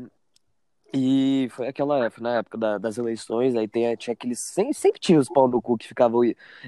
E 0.94 1.48
foi 1.52 1.68
aquela 1.68 2.10
foi 2.10 2.24
na 2.24 2.38
época 2.38 2.58
da- 2.58 2.78
das 2.78 2.98
eleições, 2.98 3.54
aí 3.56 3.68
tem, 3.68 3.94
tinha 3.98 4.14
aqueles. 4.14 4.40
Sempre, 4.40 4.74
sempre 4.74 5.00
tinha 5.00 5.20
os 5.20 5.28
pau 5.28 5.48
no 5.48 5.62
cu 5.62 5.78
que 5.78 5.88
ficavam 5.88 6.22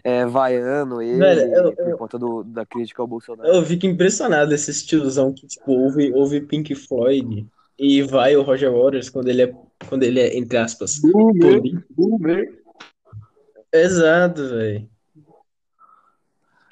é, 0.04 0.26
vaiando 0.26 1.02
ele 1.02 1.18
Velho, 1.18 1.54
eu- 1.54 1.76
por 1.76 1.88
eu- 1.90 1.98
conta 1.98 2.20
do, 2.20 2.44
da 2.44 2.66
crítica 2.66 3.02
ao 3.02 3.08
Bolsonaro. 3.08 3.48
Eu 3.48 3.64
fico 3.64 3.86
impressionado 3.86 4.54
esses 4.54 4.84
tiozão 4.86 5.34
que, 5.34 5.48
tipo, 5.48 5.72
ouve, 5.72 6.12
ouve 6.14 6.42
Pink 6.42 6.76
Floyd 6.76 7.48
e 7.80 8.02
vai 8.02 8.36
o 8.36 8.42
Roger 8.42 8.72
Waters 8.74 9.10
quando 9.10 9.30
ele 9.30 9.44
é, 9.44 9.54
quando 9.88 10.04
ele 10.04 10.20
é, 10.20 10.36
entre 10.38 10.58
aspas, 10.58 11.00
Boomer, 11.00 11.62
boomer. 11.90 12.64
Exato, 13.72 14.48
velho. 14.50 14.90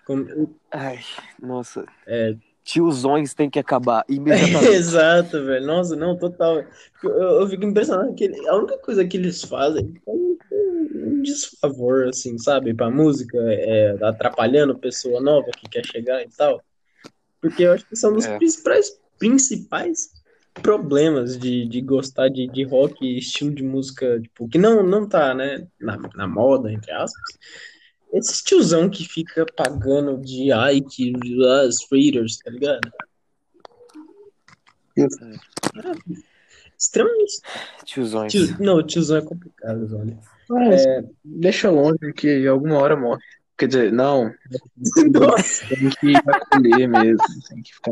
Como- 0.06 0.56
Ai, 0.72 1.00
nossa. 1.42 1.86
É, 2.06 2.36
Tiozões 2.66 3.34
tem 3.36 3.48
que 3.50 3.60
acabar 3.60 4.04
imediatamente. 4.10 4.66
exato, 4.74 5.46
velho. 5.46 5.66
Nossa, 5.66 5.96
não, 5.96 6.18
total. 6.18 6.64
Eu, 7.04 7.12
eu 7.42 7.48
fico 7.48 7.64
impressionado 7.64 8.14
que 8.16 8.24
ele- 8.24 8.48
a 8.50 8.56
única 8.58 8.78
coisa 8.80 9.06
que 9.06 9.16
eles 9.16 9.44
fazem 9.44 9.94
é 10.06 10.12
um, 10.12 10.36
desfavor, 11.22 12.08
assim, 12.08 12.38
sabe, 12.38 12.74
pra 12.74 12.90
música, 12.90 13.38
é, 13.38 13.96
atrapalhando 14.02 14.78
pessoa 14.78 15.22
nova 15.22 15.48
que 15.52 15.70
quer 15.70 15.86
chegar 15.86 16.22
e 16.24 16.30
tal. 16.36 16.62
Porque 17.42 17.64
eu 17.64 17.74
acho 17.74 17.86
que 17.88 17.96
são 17.96 18.14
dos 18.14 18.26
É. 18.26 18.38
principais, 18.38 18.92
principais 19.20 20.10
problemas 20.62 21.38
de, 21.38 21.68
de 21.68 21.82
gostar 21.82 22.30
de, 22.30 22.48
de 22.48 22.64
rock 22.64 23.06
e 23.06 23.18
estilo 23.20 23.54
de 23.54 23.64
música, 23.64 24.20
tipo, 24.20 24.48
que 24.48 24.58
não, 24.58 24.82
não 24.84 25.08
tá, 25.08 25.34
né, 25.34 25.68
na, 25.80 25.98
na 26.16 26.28
moda, 26.28 26.72
entre 26.72 26.92
aspas. 26.92 27.38
Esse 28.16 28.44
tiozão 28.46 28.90
que 28.90 29.04
fica 29.04 29.46
pagando 29.46 30.18
de 30.18 30.50
Ike, 30.52 31.14
as 31.66 31.76
Raiders, 31.92 32.38
tá 32.38 32.50
ligado? 32.50 32.90
Extremamente. 36.78 37.42
Tiozões. 37.84 38.32
Tio, 38.32 38.56
não, 38.60 38.82
tiozão 38.82 39.18
é 39.18 39.22
complicado, 39.22 39.98
olha. 39.98 40.18
Mas 40.50 40.84
deixa 41.24 41.70
longe 41.70 42.14
que 42.16 42.48
alguma 42.48 42.78
hora 42.78 42.96
morre. 42.96 43.22
Quer 43.58 43.68
dizer, 43.68 43.92
não. 43.92 44.34
Nossa, 45.12 45.66
Tem 45.76 45.90
que 45.90 46.16
acolher 46.16 46.88
mesmo. 46.88 47.18
Tem 47.50 47.62
que 47.62 47.74
ficar. 47.74 47.92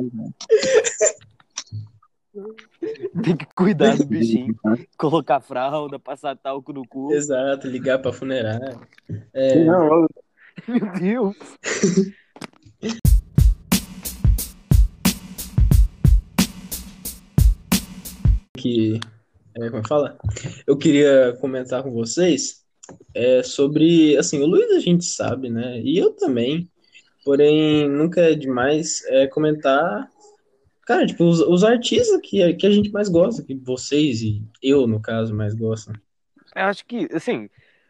Tem 3.23 3.37
que 3.37 3.45
cuidar 3.55 3.95
do 3.95 4.05
bichinho. 4.05 4.55
Colocar 4.97 5.39
fralda, 5.39 5.99
passar 5.99 6.35
talco 6.35 6.73
no 6.73 6.87
cu. 6.87 7.13
exato, 7.13 7.67
ligar 7.67 7.99
pra 7.99 8.11
funerária. 8.11 8.79
É, 9.33 9.63
Não, 9.63 10.01
eu- 10.01 10.07
Meu 10.67 10.93
Deus. 10.99 11.35
que, 18.57 18.99
é, 19.55 19.69
como 19.69 19.87
fala? 19.87 20.17
Eu 20.65 20.77
queria 20.77 21.35
comentar 21.39 21.83
com 21.83 21.91
vocês 21.91 22.63
é, 23.13 23.43
sobre, 23.43 24.17
assim, 24.17 24.41
o 24.41 24.45
Luiz 24.47 24.69
a 24.71 24.79
gente 24.79 25.05
sabe, 25.05 25.49
né? 25.49 25.79
E 25.81 25.97
eu 25.97 26.11
também. 26.11 26.69
Porém, 27.25 27.87
nunca 27.89 28.19
é 28.21 28.35
demais 28.35 29.01
é, 29.07 29.27
comentar, 29.27 30.09
cara, 30.85 31.05
tipo, 31.05 31.23
os, 31.25 31.39
os 31.41 31.63
artistas 31.63 32.19
que, 32.21 32.53
que 32.53 32.67
a 32.67 32.71
gente 32.71 32.91
mais 32.91 33.09
gosta, 33.09 33.43
que 33.43 33.55
vocês 33.55 34.21
e 34.21 34.41
eu, 34.61 34.85
no 34.87 34.99
caso, 34.99 35.33
mais 35.33 35.53
gostam. 35.53 35.93
Eu 36.55 36.63
acho 36.65 36.85
que, 36.85 37.07
assim, 37.13 37.49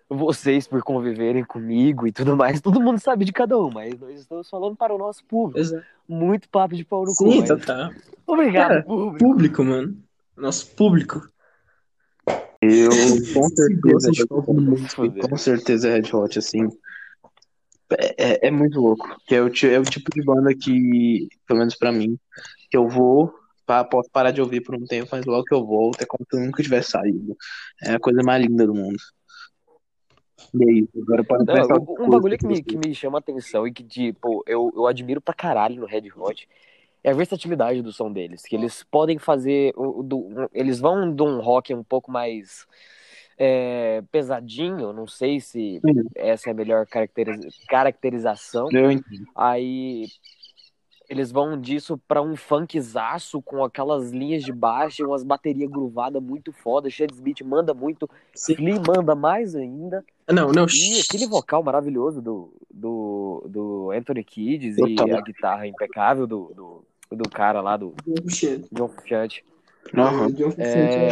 vocês 0.10 0.68
por 0.68 0.82
conviverem 0.84 1.44
comigo 1.44 2.06
e 2.08 2.12
tudo 2.12 2.36
mais, 2.38 2.62
todo 2.62 2.80
mundo 2.82 3.00
sabe 3.00 3.26
de 3.26 3.34
cada 3.34 3.58
um, 3.60 3.70
mas 3.72 4.00
nós 4.00 4.20
estamos 4.20 4.50
falando 4.50 4.76
para 4.76 4.94
o 4.94 4.98
nosso 4.98 5.24
público. 5.26 5.60
Exato. 5.60 5.84
Muito 6.08 6.48
papo 6.50 6.76
de 6.76 6.84
pau 6.86 7.02
no 7.06 7.14
cu. 7.16 7.32
Sim, 7.32 7.40
mas- 7.40 7.50
total. 7.50 7.92
Obrigado, 8.28 8.68
Cara, 8.70 8.84
público. 8.84 9.18
Público, 9.18 9.64
mano. 9.64 9.98
Nosso 10.38 10.68
público. 10.76 11.22
eu 12.62 12.90
com 13.34 13.50
certeza, 13.50 14.12
eu- 14.30 14.54
música. 14.54 15.28
com 15.30 15.38
certeza 15.38 15.90
é 15.90 15.94
Red 15.96 16.10
Hot, 16.14 16.40
assim. 16.40 16.68
É, 17.98 18.16
é- 18.18 18.48
é 18.48 18.52
muito 18.52 18.80
louco. 18.80 19.16
Que 19.28 19.36
é 19.36 19.42
o, 19.42 19.48
é 19.48 19.80
o 19.80 19.84
tipo 19.84 20.10
de 20.12 20.24
banda 20.24 20.54
que, 20.54 21.28
pelo 21.48 21.60
menos 21.60 21.76
pra 21.76 21.92
mim, 21.92 22.18
que 22.70 22.78
eu 22.78 22.88
vou 22.88 23.34
pá, 23.66 23.84
posso 23.84 24.10
parar 24.10 24.32
de 24.32 24.42
ouvir 24.42 24.62
por 24.62 24.76
um 24.76 24.86
tempo, 24.86 25.10
mas 25.12 25.26
logo 25.26 25.46
que 25.46 25.54
eu 25.54 25.66
volto 25.66 26.02
é 26.02 26.06
como 26.06 26.26
se 26.30 26.38
eu 26.38 26.46
nunca 26.46 26.62
tivesse 26.62 26.92
saído. 26.92 27.38
É 27.82 27.94
a 27.96 28.00
coisa 28.00 28.22
mais 28.24 28.44
linda 28.46 28.66
do 28.68 28.74
mundo. 28.74 28.98
E 30.54 30.70
aí, 30.70 30.88
agora 31.02 31.24
pode 31.24 31.46
Não, 31.46 31.56
um, 31.98 32.06
um 32.06 32.10
bagulho 32.10 32.38
que 32.38 32.46
me, 32.46 32.62
que 32.62 32.78
me 32.78 32.94
chama 32.94 33.18
atenção 33.18 33.68
e 33.68 33.74
que, 33.74 33.84
tipo, 33.84 34.44
eu, 34.46 34.72
eu 34.76 34.86
admiro 34.86 35.20
pra 35.22 35.34
caralho 35.34 35.80
no 35.80 35.86
Red 35.88 36.12
Hot 36.16 36.48
é 37.04 37.12
a 37.12 37.14
versatilidade 37.14 37.82
do 37.82 37.92
som 37.92 38.12
deles. 38.12 38.44
Que 38.44 38.56
eles 38.56 38.84
podem 38.84 39.18
fazer. 39.18 39.74
o 39.76 40.04
do- 40.04 40.50
eles 40.54 40.80
vão 40.80 41.14
de 41.14 41.22
um 41.24 41.40
rock 41.40 41.74
um 41.74 41.84
pouco 41.84 42.12
mais 42.12 42.66
é, 43.46 44.02
pesadinho, 44.12 44.94
não 44.94 45.06
sei 45.06 45.40
se 45.42 45.82
Sim. 45.86 46.04
essa 46.16 46.50
é 46.50 46.52
a 46.52 46.56
melhor 46.56 46.86
caracteriza- 46.88 47.50
caracterização. 47.68 48.70
Eu 48.72 48.90
entendo. 48.92 49.26
Aí 49.36 50.06
eles 51.10 51.32
vão 51.32 51.60
disso 51.60 52.00
pra 52.08 52.22
um 52.22 52.36
funkzaço 52.36 53.42
com 53.42 53.64
aquelas 53.64 54.12
linhas 54.12 54.44
de 54.44 54.54
baixo 54.54 55.02
e 55.02 55.06
umas 55.06 55.24
baterias 55.24 55.70
gruvadas 55.70 56.24
muito 56.24 56.52
foda. 56.54 56.90
Chad 56.90 57.12
Smith 57.12 57.42
manda 57.44 57.74
muito, 57.74 58.10
Sim. 58.34 58.56
Flea 58.56 58.82
manda 58.88 59.14
mais 59.14 59.54
ainda. 59.56 60.04
Não, 60.32 60.52
não. 60.52 60.66
E 60.66 61.02
aquele 61.02 61.28
vocal 61.28 61.62
maravilhoso 61.62 62.22
do, 62.22 62.54
do, 62.74 63.46
do 63.50 63.92
Anthony 63.92 64.24
Kidd 64.24 64.74
e 64.78 64.96
a 65.12 65.22
guitarra 65.22 65.68
impecável 65.68 66.26
do, 66.26 66.52
do, 66.56 66.86
do 67.18 67.30
cara 67.30 67.60
lá, 67.62 67.76
do 67.76 67.94
John 68.72 68.88
Frusciante. 68.88 69.44
Aham. 69.96 70.30
É, 70.58 71.10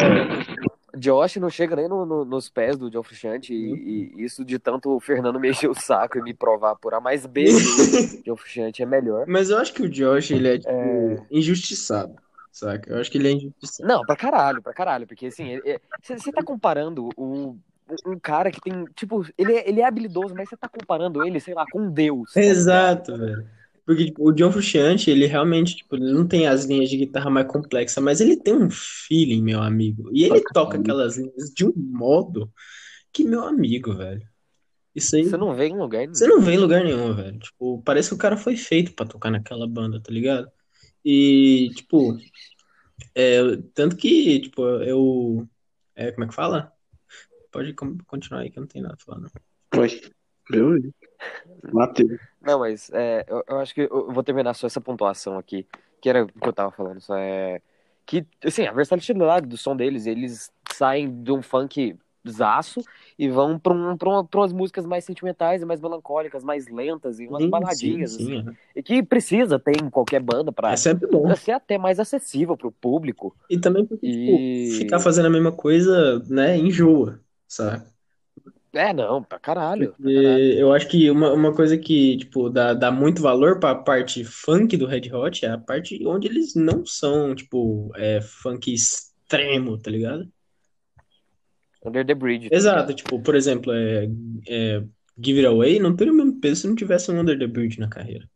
Josh 1.01 1.37
não 1.37 1.49
chega 1.49 1.75
nem 1.75 1.87
no- 1.87 2.05
no- 2.05 2.23
nos 2.25 2.47
pés 2.49 2.77
do 2.77 2.89
John 2.89 3.01
Frusciante 3.03 3.53
e, 3.53 4.13
e 4.17 4.23
isso 4.23 4.45
de 4.45 4.59
tanto 4.59 4.95
o 4.95 4.99
Fernando 4.99 5.39
me 5.39 5.49
encher 5.49 5.69
o 5.69 5.73
saco 5.73 6.17
e 6.17 6.21
me 6.21 6.33
provar 6.33 6.75
por 6.75 6.93
A 6.93 6.99
mais 7.01 7.25
B 7.25 7.45
que 8.23 8.31
o 8.31 8.33
John 8.33 8.37
Frusciante 8.37 8.83
é 8.83 8.85
melhor. 8.85 9.25
Mas 9.27 9.49
eu 9.49 9.57
acho 9.57 9.73
que 9.73 9.81
o 9.81 9.89
Josh, 9.89 10.31
ele 10.31 10.47
é, 10.47 10.57
tipo, 10.59 10.69
É. 10.69 11.17
injustiçado, 11.31 12.15
saca? 12.51 12.91
Eu 12.93 12.99
acho 13.01 13.09
que 13.11 13.17
ele 13.17 13.27
é 13.29 13.31
injustiçado. 13.31 13.89
Não, 13.89 14.05
pra 14.05 14.15
caralho, 14.15 14.61
pra 14.61 14.73
caralho, 14.73 15.07
porque 15.07 15.25
assim, 15.27 15.59
você 16.03 16.31
tá 16.31 16.43
comparando 16.43 17.09
o, 17.17 17.57
um 18.05 18.17
cara 18.19 18.49
que 18.51 18.61
tem, 18.61 18.85
tipo, 18.95 19.25
ele 19.37 19.53
é, 19.53 19.67
ele 19.69 19.81
é 19.81 19.85
habilidoso, 19.85 20.33
mas 20.35 20.47
você 20.47 20.55
tá 20.55 20.69
comparando 20.69 21.25
ele, 21.25 21.39
sei 21.39 21.53
lá, 21.53 21.65
com 21.71 21.81
um 21.81 21.91
Deus. 21.91 22.31
tá? 22.33 22.39
Exato, 22.41 23.17
velho. 23.17 23.45
Porque 23.85 24.05
tipo, 24.05 24.27
o 24.27 24.31
John 24.31 24.51
Frusciante, 24.51 25.09
ele 25.09 25.25
realmente, 25.25 25.75
tipo, 25.75 25.95
ele 25.95 26.13
não 26.13 26.27
tem 26.27 26.47
as 26.47 26.65
linhas 26.65 26.89
de 26.89 26.97
guitarra 26.97 27.29
mais 27.29 27.47
complexas, 27.47 28.03
mas 28.03 28.21
ele 28.21 28.37
tem 28.37 28.53
um 28.55 28.69
feeling, 28.69 29.41
meu 29.41 29.61
amigo. 29.61 30.09
E 30.13 30.23
ele 30.23 30.41
toca 30.53 30.77
aquelas 30.77 31.17
linhas 31.17 31.51
de 31.55 31.65
um 31.65 31.73
modo 31.75 32.51
que, 33.11 33.23
meu 33.23 33.43
amigo, 33.43 33.93
velho. 33.95 34.21
Isso 34.93 35.15
aí, 35.15 35.23
Você 35.23 35.37
não 35.37 35.55
vê 35.55 35.67
em 35.67 35.77
lugar 35.77 35.99
nenhum. 35.99 36.13
você 36.13 36.27
não 36.27 36.41
vê 36.41 36.53
em 36.53 36.57
lugar 36.57 36.83
nenhum, 36.83 37.13
velho. 37.13 37.39
Tipo, 37.39 37.81
parece 37.83 38.09
que 38.09 38.15
o 38.15 38.19
cara 38.19 38.37
foi 38.37 38.55
feito 38.57 38.93
pra 38.93 39.05
tocar 39.05 39.31
naquela 39.31 39.67
banda, 39.67 40.01
tá 40.01 40.11
ligado? 40.11 40.51
E, 41.03 41.69
tipo, 41.75 42.17
é, 43.15 43.39
tanto 43.73 43.95
que, 43.95 44.39
tipo, 44.41 44.63
eu. 44.83 45.47
É, 45.95 46.11
como 46.11 46.25
é 46.25 46.27
que 46.27 46.35
fala? 46.35 46.71
Pode 47.51 47.73
continuar 47.73 48.41
aí 48.41 48.49
que 48.49 48.57
eu 48.57 48.61
não 48.61 48.67
tenho 48.67 48.83
nada 48.83 48.97
não. 49.07 49.81
Oi. 49.81 50.01
Eu 50.53 50.77
Matheus. 51.71 52.21
Não, 52.41 52.59
mas 52.59 52.89
é, 52.91 53.23
eu, 53.27 53.43
eu 53.47 53.59
acho 53.59 53.73
que 53.73 53.81
eu 53.81 54.11
vou 54.11 54.23
terminar 54.23 54.53
só 54.55 54.65
essa 54.67 54.81
pontuação 54.81 55.37
aqui, 55.37 55.67
que 56.01 56.09
era 56.09 56.23
o 56.23 56.27
que 56.27 56.47
eu 56.47 56.53
tava 56.53 56.71
falando, 56.71 56.99
só 57.01 57.15
é 57.17 57.61
que, 58.05 58.25
assim, 58.43 58.65
a 58.65 58.71
versatilidade 58.73 59.47
do 59.47 59.55
som 59.57 59.75
deles, 59.75 60.05
eles 60.07 60.51
saem 60.71 61.23
de 61.23 61.31
um 61.31 61.41
funk 61.41 61.95
zaço 62.27 62.81
e 63.17 63.29
vão 63.29 63.57
pra, 63.59 63.73
um, 63.73 63.95
pra, 63.97 64.09
uma- 64.09 64.25
pra 64.27 64.39
umas 64.41 64.51
músicas 64.53 64.85
mais 64.85 65.05
sentimentais 65.05 65.61
e 65.61 65.65
mais 65.65 65.79
melancólicas, 65.79 66.43
mais 66.43 66.67
lentas 66.67 67.19
e 67.19 67.27
umas 67.27 67.45
Sim, 67.45 67.45
baladinhas, 67.45 68.13
sim, 68.13 68.13
assim, 68.13 68.43
sim, 68.43 68.57
e 68.75 68.83
que 68.83 69.01
precisa 69.03 69.59
ter 69.59 69.81
em 69.81 69.89
qualquer 69.89 70.21
banda 70.21 70.51
pra, 70.51 70.81
é 71.27 71.35
ser 71.35 71.51
até 71.51 71.77
mais 71.77 71.99
acessível 71.99 72.57
pro 72.57 72.71
público. 72.71 73.35
E 73.49 73.59
também 73.59 73.85
porque, 73.85 74.07
E- 74.07 74.09
tipo, 74.09 74.47
ficar 74.63 74.99
fazendo 74.99 75.25
a 75.27 75.29
mesma 75.29 75.51
coisa, 75.55 76.19
né, 76.29 76.57
enjoa, 76.57 77.21
sabe? 77.47 77.90
É, 78.73 78.93
não, 78.93 79.21
pra 79.21 79.37
caralho. 79.37 79.93
pra 79.93 80.05
caralho. 80.05 80.53
eu 80.53 80.71
acho 80.71 80.87
que 80.87 81.09
uma, 81.11 81.33
uma 81.33 81.53
coisa 81.53 81.77
que, 81.77 82.17
tipo, 82.17 82.49
dá, 82.49 82.73
dá 82.73 82.89
muito 82.89 83.21
valor 83.21 83.59
pra 83.59 83.75
parte 83.75 84.23
funk 84.23 84.77
do 84.77 84.85
Red 84.85 85.13
Hot 85.13 85.45
é 85.45 85.49
a 85.49 85.57
parte 85.57 86.05
onde 86.07 86.27
eles 86.27 86.55
não 86.55 86.85
são, 86.85 87.35
tipo, 87.35 87.91
é, 87.95 88.21
funk 88.21 88.73
extremo, 88.73 89.77
tá 89.77 89.91
ligado? 89.91 90.31
Under 91.83 92.05
the 92.05 92.13
Bridge. 92.13 92.49
tá 92.49 92.55
Exato, 92.55 92.93
tipo, 92.93 93.21
por 93.21 93.35
exemplo, 93.35 93.73
é, 93.73 94.07
é, 94.47 94.83
Give 95.21 95.39
It 95.39 95.47
Away 95.47 95.79
não 95.79 95.95
teria 95.95 96.13
o 96.13 96.15
mesmo 96.15 96.39
peso 96.39 96.61
se 96.61 96.67
não 96.67 96.75
tivesse 96.75 97.11
um 97.11 97.19
Under 97.19 97.37
the 97.37 97.47
Bridge 97.47 97.79
na 97.79 97.89
carreira. 97.89 98.29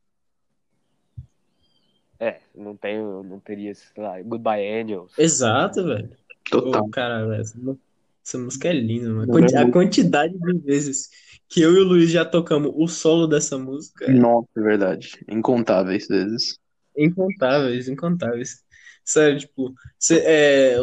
É, 2.20 2.40
não 2.54 2.76
tem, 2.76 2.98
não 2.98 3.40
teria, 3.40 3.74
sei 3.74 4.04
lá, 4.04 4.22
Goodbye 4.22 4.82
Angels. 4.82 5.18
Exato, 5.18 5.84
velho. 5.84 6.10
Total. 6.50 6.84
Ô, 6.84 6.90
cara, 6.90 7.26
velho, 7.28 7.80
essa 8.26 8.38
música 8.40 8.70
é 8.70 8.74
linda, 8.74 9.10
mano. 9.10 9.34
A 9.56 9.62
é 9.62 9.72
quantidade 9.72 10.34
de 10.34 10.58
vezes 10.60 11.10
que 11.48 11.62
eu 11.62 11.74
e 11.76 11.80
o 11.80 11.84
Luiz 11.84 12.10
já 12.10 12.26
tocamos 12.26 12.72
o 12.76 12.88
solo 12.88 13.28
dessa 13.28 13.58
música 13.58 14.06
é 14.06 14.12
Nossa, 14.12 14.48
é 14.58 14.62
verdade. 14.62 15.24
Incontáveis 15.30 16.08
vezes. 16.08 16.58
incontáveis, 16.98 17.88
incontáveis. 17.88 18.66
Sério, 19.04 19.38
tipo, 19.38 19.72
cê, 20.00 20.24
é, 20.26 20.78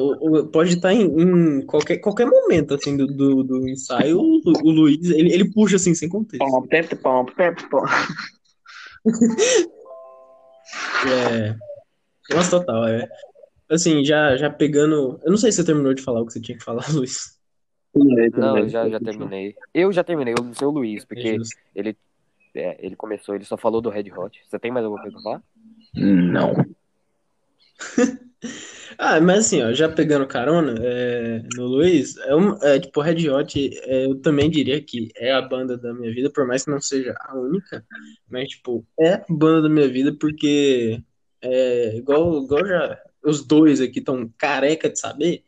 pode 0.52 0.74
estar 0.74 0.94
em, 0.94 1.02
em 1.02 1.66
qualquer, 1.66 1.98
qualquer 1.98 2.24
momento, 2.24 2.74
assim, 2.74 2.96
do, 2.96 3.08
do, 3.08 3.42
do 3.42 3.68
ensaio, 3.68 4.20
o, 4.20 4.40
o 4.44 4.70
Luiz, 4.70 5.10
ele, 5.10 5.32
ele 5.32 5.50
puxa, 5.50 5.74
assim, 5.74 5.92
sem 5.92 6.08
contexto. 6.08 6.44
É, 11.04 11.54
nossa, 12.32 12.50
total, 12.50 12.86
é. 12.86 13.08
Assim, 13.72 14.04
já, 14.04 14.36
já 14.36 14.50
pegando... 14.50 15.18
Eu 15.24 15.30
não 15.30 15.36
sei 15.38 15.50
se 15.50 15.56
você 15.56 15.64
terminou 15.64 15.94
de 15.94 16.02
falar 16.02 16.20
o 16.20 16.26
que 16.26 16.32
você 16.32 16.40
tinha 16.40 16.58
que 16.58 16.64
falar, 16.64 16.84
Luiz. 16.92 17.40
Não, 17.94 18.58
eu 18.58 18.68
já, 18.68 18.88
já 18.88 19.00
terminei. 19.00 19.54
Eu 19.72 19.92
já 19.92 20.02
terminei, 20.04 20.34
eu 20.38 20.44
não 20.44 20.54
sei 20.54 20.66
o 20.66 20.70
Luiz, 20.70 21.02
É 21.02 21.06
porque 21.06 21.36
justo. 21.36 21.56
ele, 21.74 21.96
é, 22.54 22.84
ele 22.84 22.96
começou, 22.96 23.34
ele 23.34 23.44
só 23.44 23.56
falou 23.56 23.80
do 23.80 23.90
Red 23.90 24.10
Hot. 24.12 24.40
Você 24.46 24.58
tem 24.58 24.70
mais 24.70 24.84
alguma 24.84 25.02
coisa 25.02 25.16
pra 25.16 25.22
falar? 25.22 25.42
Não. 25.94 26.54
Ah, 28.98 29.20
mas 29.20 29.46
assim, 29.46 29.62
ó, 29.62 29.72
já 29.72 29.88
pegando 29.88 30.26
carona 30.26 30.74
é, 30.80 31.42
no 31.56 31.64
Luiz, 31.64 32.16
é, 32.18 32.34
um, 32.34 32.56
é 32.62 32.78
tipo, 32.78 33.00
Red 33.00 33.28
Hot, 33.30 33.70
é, 33.84 34.06
eu 34.06 34.20
também 34.20 34.50
diria 34.50 34.82
que 34.82 35.10
é 35.16 35.32
a 35.32 35.40
banda 35.40 35.78
da 35.78 35.94
minha 35.94 36.12
vida, 36.12 36.28
por 36.30 36.46
mais 36.46 36.64
que 36.64 36.70
não 36.70 36.80
seja 36.80 37.14
a 37.20 37.36
única, 37.36 37.84
mas, 38.28 38.48
tipo, 38.48 38.86
é 38.98 39.14
a 39.14 39.24
banda 39.28 39.62
da 39.62 39.68
minha 39.68 39.88
vida 39.88 40.14
porque, 40.20 41.02
é, 41.40 41.96
igual, 41.96 42.44
igual 42.44 42.66
já 42.66 42.98
os 43.24 43.44
dois 43.44 43.80
aqui 43.80 43.98
estão 43.98 44.30
careca 44.36 44.88
de 44.88 44.98
saber, 44.98 45.44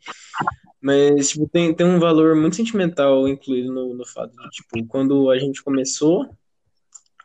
mas, 0.81 1.29
tipo, 1.29 1.47
tem, 1.47 1.73
tem 1.73 1.85
um 1.85 1.99
valor 1.99 2.35
muito 2.35 2.55
sentimental 2.55 3.27
incluído 3.27 3.71
no, 3.73 3.93
no 3.95 4.05
fato 4.05 4.35
de, 4.35 4.49
tipo, 4.49 4.85
quando 4.87 5.29
a 5.29 5.39
gente 5.39 5.63
começou 5.63 6.29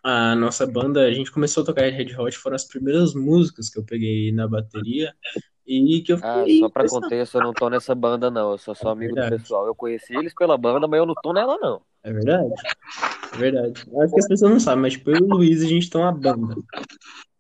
a 0.02 0.34
nossa 0.34 0.66
banda, 0.66 1.02
a 1.02 1.12
gente 1.12 1.30
começou 1.30 1.62
a 1.62 1.66
tocar 1.66 1.82
Red 1.82 2.16
Hot, 2.16 2.36
foram 2.38 2.56
as 2.56 2.64
primeiras 2.64 3.14
músicas 3.14 3.68
que 3.68 3.78
eu 3.78 3.84
peguei 3.84 4.32
na 4.32 4.48
bateria, 4.48 5.14
e 5.66 6.00
que 6.00 6.12
eu 6.12 6.18
Ah, 6.22 6.40
fiquei 6.40 6.58
só 6.58 6.68
pra 6.68 6.82
impressionado. 6.82 7.02
contexto, 7.02 7.34
eu 7.36 7.42
não 7.42 7.52
tô 7.52 7.70
nessa 7.70 7.94
banda, 7.94 8.28
não. 8.30 8.50
Eu 8.52 8.58
sou 8.58 8.74
só 8.74 8.88
amigo 8.88 9.14
do 9.14 9.28
pessoal. 9.28 9.66
Eu 9.66 9.74
conheci 9.74 10.12
eles 10.14 10.34
pela 10.34 10.58
banda, 10.58 10.88
mas 10.88 10.98
eu 10.98 11.06
não 11.06 11.14
tô 11.22 11.32
nela, 11.32 11.56
não. 11.58 11.80
É 12.02 12.12
verdade. 12.12 12.50
É 13.32 13.36
verdade. 13.36 13.84
Eu 13.86 14.00
Acho 14.00 14.12
que 14.14 14.20
as 14.20 14.26
pessoas 14.26 14.50
não 14.50 14.58
sabem, 14.58 14.82
mas 14.82 14.94
tipo, 14.94 15.10
eu 15.10 15.18
e 15.18 15.22
o 15.22 15.26
Luiz, 15.26 15.62
a 15.62 15.66
gente 15.66 15.88
tem 15.88 16.00
uma 16.00 16.10
banda. 16.10 16.56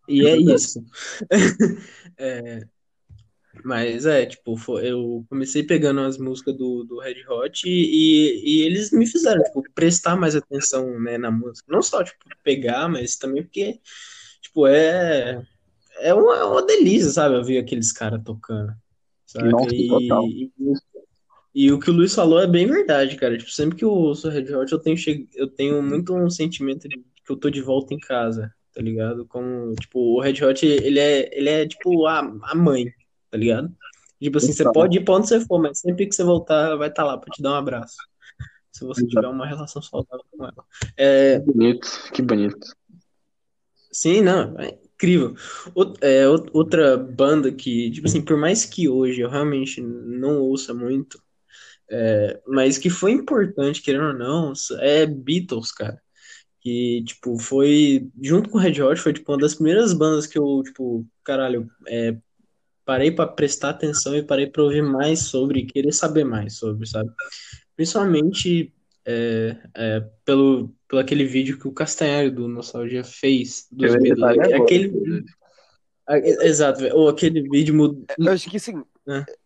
E 0.06 0.26
é 0.26 0.36
isso. 0.36 0.84
É, 2.22 2.60
mas 3.64 4.06
é, 4.06 4.26
tipo, 4.26 4.56
foi- 4.56 4.90
eu 4.90 5.24
comecei 5.28 5.62
pegando 5.62 6.00
as 6.00 6.18
músicas 6.18 6.56
do, 6.56 6.84
do 6.84 6.98
Red 7.00 7.24
Hot 7.28 7.68
e, 7.68 8.60
e 8.60 8.62
eles 8.66 8.90
me 8.92 9.06
fizeram, 9.06 9.42
tipo, 9.42 9.62
prestar 9.74 10.16
mais 10.16 10.36
atenção, 10.36 10.98
né, 11.00 11.18
na 11.18 11.30
música. 11.30 11.66
Não 11.72 11.82
só, 11.82 12.02
tipo, 12.04 12.18
pegar, 12.44 12.88
mas 12.88 13.16
também 13.16 13.42
porque, 13.42 13.80
tipo, 14.40 14.66
é, 14.66 15.42
é 16.00 16.14
uma, 16.14 16.36
é 16.38 16.44
uma 16.44 16.64
delícia, 16.66 17.10
sabe, 17.10 17.36
ouvir 17.36 17.58
aqueles 17.58 17.92
caras 17.92 18.22
tocando, 18.24 18.72
sabe? 19.26 19.50
Nossa. 19.50 19.72
E, 19.74 20.44
e, 20.44 20.50
e 21.54 21.72
o 21.72 21.78
que 21.80 21.90
o 21.90 21.94
Luiz 21.94 22.14
falou 22.14 22.40
é 22.40 22.46
bem 22.46 22.66
verdade, 22.66 23.16
cara. 23.16 23.36
Tipo, 23.36 23.50
sempre 23.50 23.76
que 23.76 23.84
eu 23.84 23.90
ouço 23.90 24.28
Red 24.28 24.54
Hot, 24.54 24.70
eu 24.72 24.78
tenho, 24.78 24.96
che- 24.96 25.28
eu 25.34 25.48
tenho 25.48 25.82
muito 25.82 26.14
um 26.14 26.30
sentimento 26.30 26.88
de 26.88 26.96
que 27.24 27.32
eu 27.32 27.36
tô 27.36 27.50
de 27.50 27.60
volta 27.60 27.92
em 27.94 27.98
casa, 27.98 28.52
tá 28.72 28.80
ligado? 28.80 29.26
Como, 29.26 29.74
tipo, 29.74 29.98
o 30.16 30.20
Red 30.20 30.42
Hot, 30.44 30.64
ele 30.64 30.98
é, 30.98 31.36
ele 31.36 31.48
é 31.48 31.66
tipo 31.66 32.06
a, 32.06 32.20
a 32.20 32.54
mãe, 32.54 32.86
tá 33.30 33.38
ligado? 33.38 33.72
Tipo 34.20 34.38
assim, 34.38 34.52
você 34.52 34.64
pode 34.70 34.98
ir 34.98 35.04
pra 35.04 35.14
onde 35.14 35.28
você 35.28 35.40
for, 35.40 35.58
mas 35.60 35.78
sempre 35.80 36.06
que 36.06 36.14
você 36.14 36.22
voltar, 36.22 36.76
vai 36.76 36.88
estar 36.88 37.04
lá 37.04 37.16
pra 37.16 37.30
te 37.32 37.40
dar 37.42 37.52
um 37.52 37.54
abraço. 37.54 37.96
Se 38.70 38.84
você 38.84 39.06
tiver 39.06 39.26
uma 39.26 39.46
relação 39.46 39.80
saudável 39.82 40.24
com 40.30 40.44
ela. 40.44 40.64
É, 40.96 41.40
Que 41.40 41.46
bonito, 41.52 41.88
que 42.12 42.22
bonito. 42.22 42.66
Sim, 43.92 44.20
não, 44.22 44.58
é 44.58 44.78
incrível. 44.94 45.34
Out- 45.76 45.98
é, 46.02 46.24
out- 46.24 46.50
outra 46.52 46.96
banda 46.96 47.50
que, 47.50 47.90
tipo 47.90 48.06
assim, 48.06 48.22
por 48.22 48.36
mais 48.36 48.64
que 48.64 48.88
hoje 48.88 49.20
eu 49.20 49.28
realmente 49.28 49.80
não 49.80 50.40
ouça 50.40 50.72
muito, 50.72 51.20
é, 51.90 52.40
mas 52.46 52.78
que 52.78 52.88
foi 52.88 53.10
importante, 53.12 53.82
querendo 53.82 54.08
ou 54.08 54.14
não, 54.14 54.52
é 54.80 55.06
Beatles, 55.06 55.72
cara. 55.72 56.00
Que, 56.60 57.02
tipo, 57.04 57.38
foi, 57.38 58.08
junto 58.22 58.50
com 58.50 58.58
o 58.58 58.60
Red 58.60 58.80
Hot, 58.82 59.00
foi, 59.00 59.12
tipo, 59.14 59.32
uma 59.32 59.38
das 59.38 59.54
primeiras 59.54 59.92
bandas 59.94 60.26
que 60.26 60.38
eu, 60.38 60.62
tipo, 60.62 61.06
caralho, 61.24 61.68
é, 61.88 62.16
parei 62.90 63.12
para 63.12 63.30
prestar 63.30 63.70
atenção 63.70 64.16
e 64.16 64.22
parei 64.22 64.48
para 64.48 64.64
ouvir 64.64 64.82
mais 64.82 65.20
sobre, 65.20 65.64
querer 65.64 65.92
saber 65.92 66.24
mais 66.24 66.56
sobre, 66.58 66.88
sabe? 66.88 67.08
Principalmente 67.76 68.74
é, 69.06 69.56
é, 69.76 70.00
pelo, 70.24 70.74
pelo 70.88 71.00
aquele 71.00 71.24
vídeo 71.24 71.56
que 71.56 71.68
o 71.68 71.72
Castanheiro 71.72 72.34
do 72.34 72.48
Nostalgia 72.48 73.04
fez 73.04 73.68
dos. 73.70 73.94
Aquele, 73.94 75.24
a- 76.04 76.18
exato, 76.18 76.82
ou 76.92 77.08
aquele 77.08 77.42
vídeo 77.42 77.72
mudou. 77.76 78.04
Eu 78.18 78.32
acho 78.32 78.50
que 78.50 78.56
assim, 78.56 78.82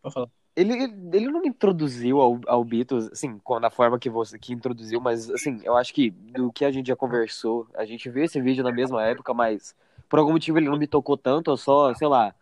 Pode 0.01 0.15
falar. 0.15 0.29
ele, 0.57 0.73
ele 1.13 1.29
não 1.29 1.45
introduziu 1.45 2.23
ao, 2.23 2.41
ao 2.47 2.65
Beatles, 2.65 3.11
assim, 3.13 3.39
com- 3.41 3.61
da 3.61 3.69
forma 3.69 3.99
que 3.99 4.09
você 4.09 4.39
que 4.39 4.55
introduziu, 4.55 5.03
mas 5.03 5.31
assim, 5.31 5.61
eu 5.65 5.77
acho 5.77 5.93
que 5.93 6.09
do 6.09 6.51
que 6.51 6.65
a 6.65 6.71
gente 6.73 6.87
já 6.87 6.97
conversou, 6.97 7.67
a 7.75 7.85
gente 7.85 8.09
viu 8.09 8.25
esse 8.25 8.41
vídeo 8.41 8.65
na 8.65 8.73
mesma 8.73 9.05
época, 9.05 9.35
mas 9.35 9.75
por 10.09 10.19
algum 10.19 10.33
motivo 10.33 10.57
ele 10.59 10.71
não 10.71 10.79
me 10.79 10.87
tocou 10.87 11.19
tanto, 11.19 11.51
eu 11.51 11.59
só, 11.59 11.93
sei 11.95 12.09
lá, 12.09 12.35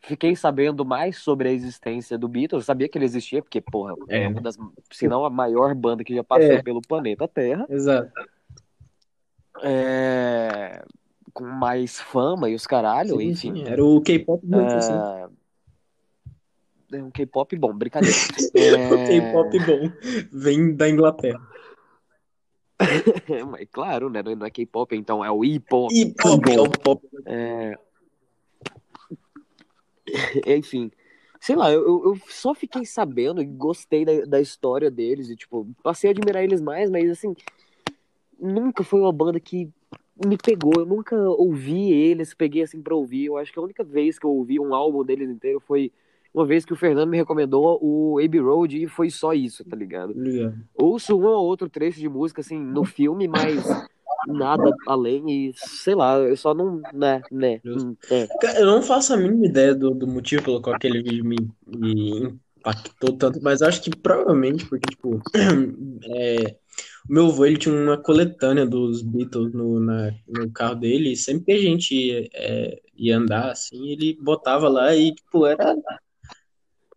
fiquei 0.00 0.36
sabendo 0.36 0.84
mais 0.84 1.18
sobre 1.18 1.48
a 1.48 1.52
existência 1.52 2.16
do 2.16 2.28
Beatles, 2.28 2.64
sabia 2.64 2.88
que 2.88 2.96
ele 2.98 3.04
existia, 3.04 3.42
porque, 3.42 3.60
porra, 3.60 3.94
é, 4.08 4.24
É. 4.24 4.28
uma 4.28 4.40
das, 4.40 4.56
se 4.92 5.08
não 5.08 5.24
a 5.24 5.30
maior 5.30 5.74
banda 5.74 6.04
que 6.04 6.14
já 6.14 6.22
passou 6.24 6.52
É. 6.52 6.62
pelo 6.62 6.80
planeta 6.80 7.26
Terra, 7.26 7.66
Exato. 7.68 8.10
é, 9.62 10.82
com 11.32 11.44
mais 11.44 12.00
fama 12.00 12.48
e 12.48 12.54
os 12.54 12.66
caralho, 12.66 13.18
Sim, 13.18 13.28
enfim. 13.30 13.54
sim, 13.54 13.64
Era 13.66 13.84
o 13.84 14.00
K-pop 14.00 14.44
muito 14.46 14.72
assim. 14.72 14.92
É... 16.92 16.98
é 16.98 17.02
um 17.02 17.10
K-pop 17.10 17.56
bom, 17.56 17.74
brincadeira. 17.74 18.16
O 18.16 18.56
É... 18.56 19.06
K-pop 19.06 19.58
bom. 19.66 19.92
Vem 20.32 20.74
da 20.74 20.88
Inglaterra. 20.88 21.40
É, 22.78 23.42
mas 23.44 23.66
claro, 23.70 24.08
né? 24.08 24.22
Não 24.22 24.46
é 24.46 24.50
K-pop, 24.50 24.94
então 24.94 25.24
é 25.24 25.30
o 25.30 25.44
é 25.44 26.60
o 26.60 26.70
pop. 26.70 27.06
É... 27.26 27.78
Enfim, 30.46 30.90
sei 31.40 31.56
lá, 31.56 31.72
eu, 31.72 31.82
eu- 31.82 32.18
só 32.28 32.54
fiquei 32.54 32.84
sabendo 32.84 33.40
e 33.42 33.44
gostei 33.44 34.04
da, 34.04 34.24
da 34.24 34.40
história 34.40 34.90
deles 34.90 35.28
e, 35.30 35.36
tipo, 35.36 35.66
passei 35.82 36.08
a 36.08 36.12
admirar 36.12 36.42
eles 36.44 36.60
mais, 36.60 36.90
mas, 36.90 37.10
assim, 37.10 37.34
nunca 38.38 38.84
foi 38.84 39.00
uma 39.00 39.12
banda 39.12 39.40
que 39.40 39.68
me 40.24 40.36
pegou. 40.36 40.72
Eu 40.76 40.86
nunca 40.86 41.16
ouvi 41.16 41.92
eles, 41.92 42.34
peguei, 42.34 42.62
assim, 42.62 42.80
pra 42.80 42.94
ouvir. 42.94 43.26
Eu 43.26 43.36
acho 43.36 43.52
que 43.52 43.58
a 43.58 43.62
única 43.62 43.84
vez 43.84 44.18
que 44.18 44.26
eu 44.26 44.30
ouvi 44.30 44.58
um 44.58 44.74
álbum 44.74 45.04
deles 45.04 45.28
inteiro 45.28 45.60
foi 45.60 45.92
uma 46.32 46.44
vez 46.44 46.64
que 46.64 46.72
o 46.72 46.76
Fernando 46.76 47.08
me 47.08 47.16
recomendou 47.16 47.78
o 47.82 48.18
Abbey 48.22 48.40
Road 48.40 48.82
e 48.82 48.86
foi 48.86 49.08
só 49.10 49.32
isso, 49.32 49.64
tá 49.64 49.74
ligado? 49.74 50.12
Ligado. 50.12 50.58
ouço 50.74 51.18
um 51.18 51.24
ou 51.24 51.44
outro 51.46 51.68
trecho 51.68 51.98
de 51.98 52.08
música 52.08 52.42
assim 52.42 52.58
no 52.58 52.84
filme, 52.84 53.26
mas 53.26 53.64
nada 54.26 54.72
além 54.86 55.48
e 55.48 55.52
sei 55.54 55.94
lá, 55.94 56.16
eu 56.18 56.36
só 56.36 56.54
não, 56.54 56.82
né, 56.92 57.24
né. 57.30 57.60
Hum, 57.64 57.96
é. 58.10 58.60
Eu 58.60 58.66
não 58.66 58.82
faço 58.82 59.14
a 59.14 59.16
mínima 59.16 59.46
ideia 59.46 59.74
do, 59.74 59.90
do 59.92 60.06
motivo 60.06 60.44
pelo 60.44 60.60
qual 60.62 60.76
aquele 60.76 61.02
vídeo 61.02 61.24
me, 61.24 61.48
me 61.66 62.34
impactou 62.58 63.16
tanto, 63.16 63.40
mas 63.42 63.62
acho 63.62 63.82
que 63.82 63.90
provavelmente 63.90 64.66
porque, 64.66 64.88
tipo, 64.88 65.20
é, 66.04 66.56
o 67.08 67.12
meu 67.12 67.26
avô, 67.26 67.46
ele 67.46 67.58
tinha 67.58 67.74
uma 67.74 67.96
coletânea 67.96 68.66
dos 68.66 69.02
Beatles 69.02 69.52
no, 69.52 69.80
na- 69.80 70.12
no 70.28 70.50
carro 70.52 70.74
dele, 70.76 71.12
e 71.12 71.16
sempre 71.16 71.44
que 71.46 71.52
a 71.52 71.60
gente 71.60 72.30
é, 72.34 72.80
ia 72.96 73.16
andar, 73.18 73.52
assim, 73.52 73.88
ele 73.88 74.18
botava 74.20 74.68
lá 74.68 74.94
e, 74.94 75.14
tipo, 75.14 75.46
era, 75.46 75.76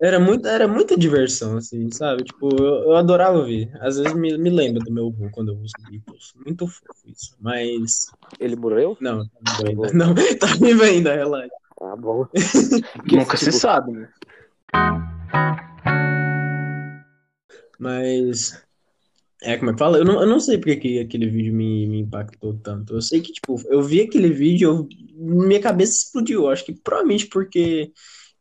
era, 0.01 0.19
muito, 0.19 0.47
era 0.47 0.67
muita 0.67 0.97
diversão, 0.97 1.57
assim, 1.57 1.89
sabe? 1.91 2.23
Tipo, 2.23 2.49
eu, 2.55 2.83
eu 2.83 2.95
adorava 2.95 3.37
ouvir. 3.37 3.69
Às 3.81 3.97
vezes 3.97 4.13
me, 4.13 4.37
me 4.37 4.49
lembra 4.49 4.81
do 4.81 4.91
meu 4.91 5.07
avô 5.07 5.29
quando 5.31 5.49
eu 5.49 5.57
ouço 5.57 5.75
Beatles. 5.89 6.33
Muito 6.45 6.67
fofo 6.67 7.07
isso, 7.07 7.35
mas... 7.39 8.07
Ele 8.39 8.55
morreu? 8.55 8.97
Não, 9.01 9.25
tá 9.25 9.39
vivo 9.57 9.85
ainda. 9.85 9.93
Não, 9.93 10.15
tá 10.39 10.47
vivo 10.59 10.83
ainda, 10.83 11.15
relaxa. 11.15 11.49
Ah, 11.81 11.95
bom. 11.95 12.25
Nunca 13.11 13.37
se 13.37 13.45
tipo, 13.45 13.57
sabe, 13.57 13.91
né? 13.91 14.09
Mas. 17.79 18.61
É, 19.41 19.57
como 19.57 19.71
é 19.71 19.73
que 19.73 19.79
fala? 19.79 19.97
Eu 19.97 20.03
não, 20.03 20.21
eu 20.21 20.27
não 20.27 20.39
sei 20.41 20.57
porque 20.57 20.75
que 20.75 20.99
aquele 20.99 21.29
vídeo 21.29 21.53
me, 21.53 21.87
me 21.87 21.99
impactou 22.01 22.53
tanto. 22.61 22.93
Eu 22.93 23.01
sei 23.01 23.21
que, 23.21 23.31
tipo, 23.31 23.55
eu 23.67 23.81
vi 23.81 24.01
aquele 24.01 24.29
vídeo, 24.29 24.69
eu- 24.69 24.89
minha 25.15 25.61
cabeça 25.61 26.03
explodiu. 26.03 26.41
Eu 26.43 26.49
acho 26.49 26.65
que 26.65 26.73
provavelmente 26.73 27.27
porque 27.27 27.93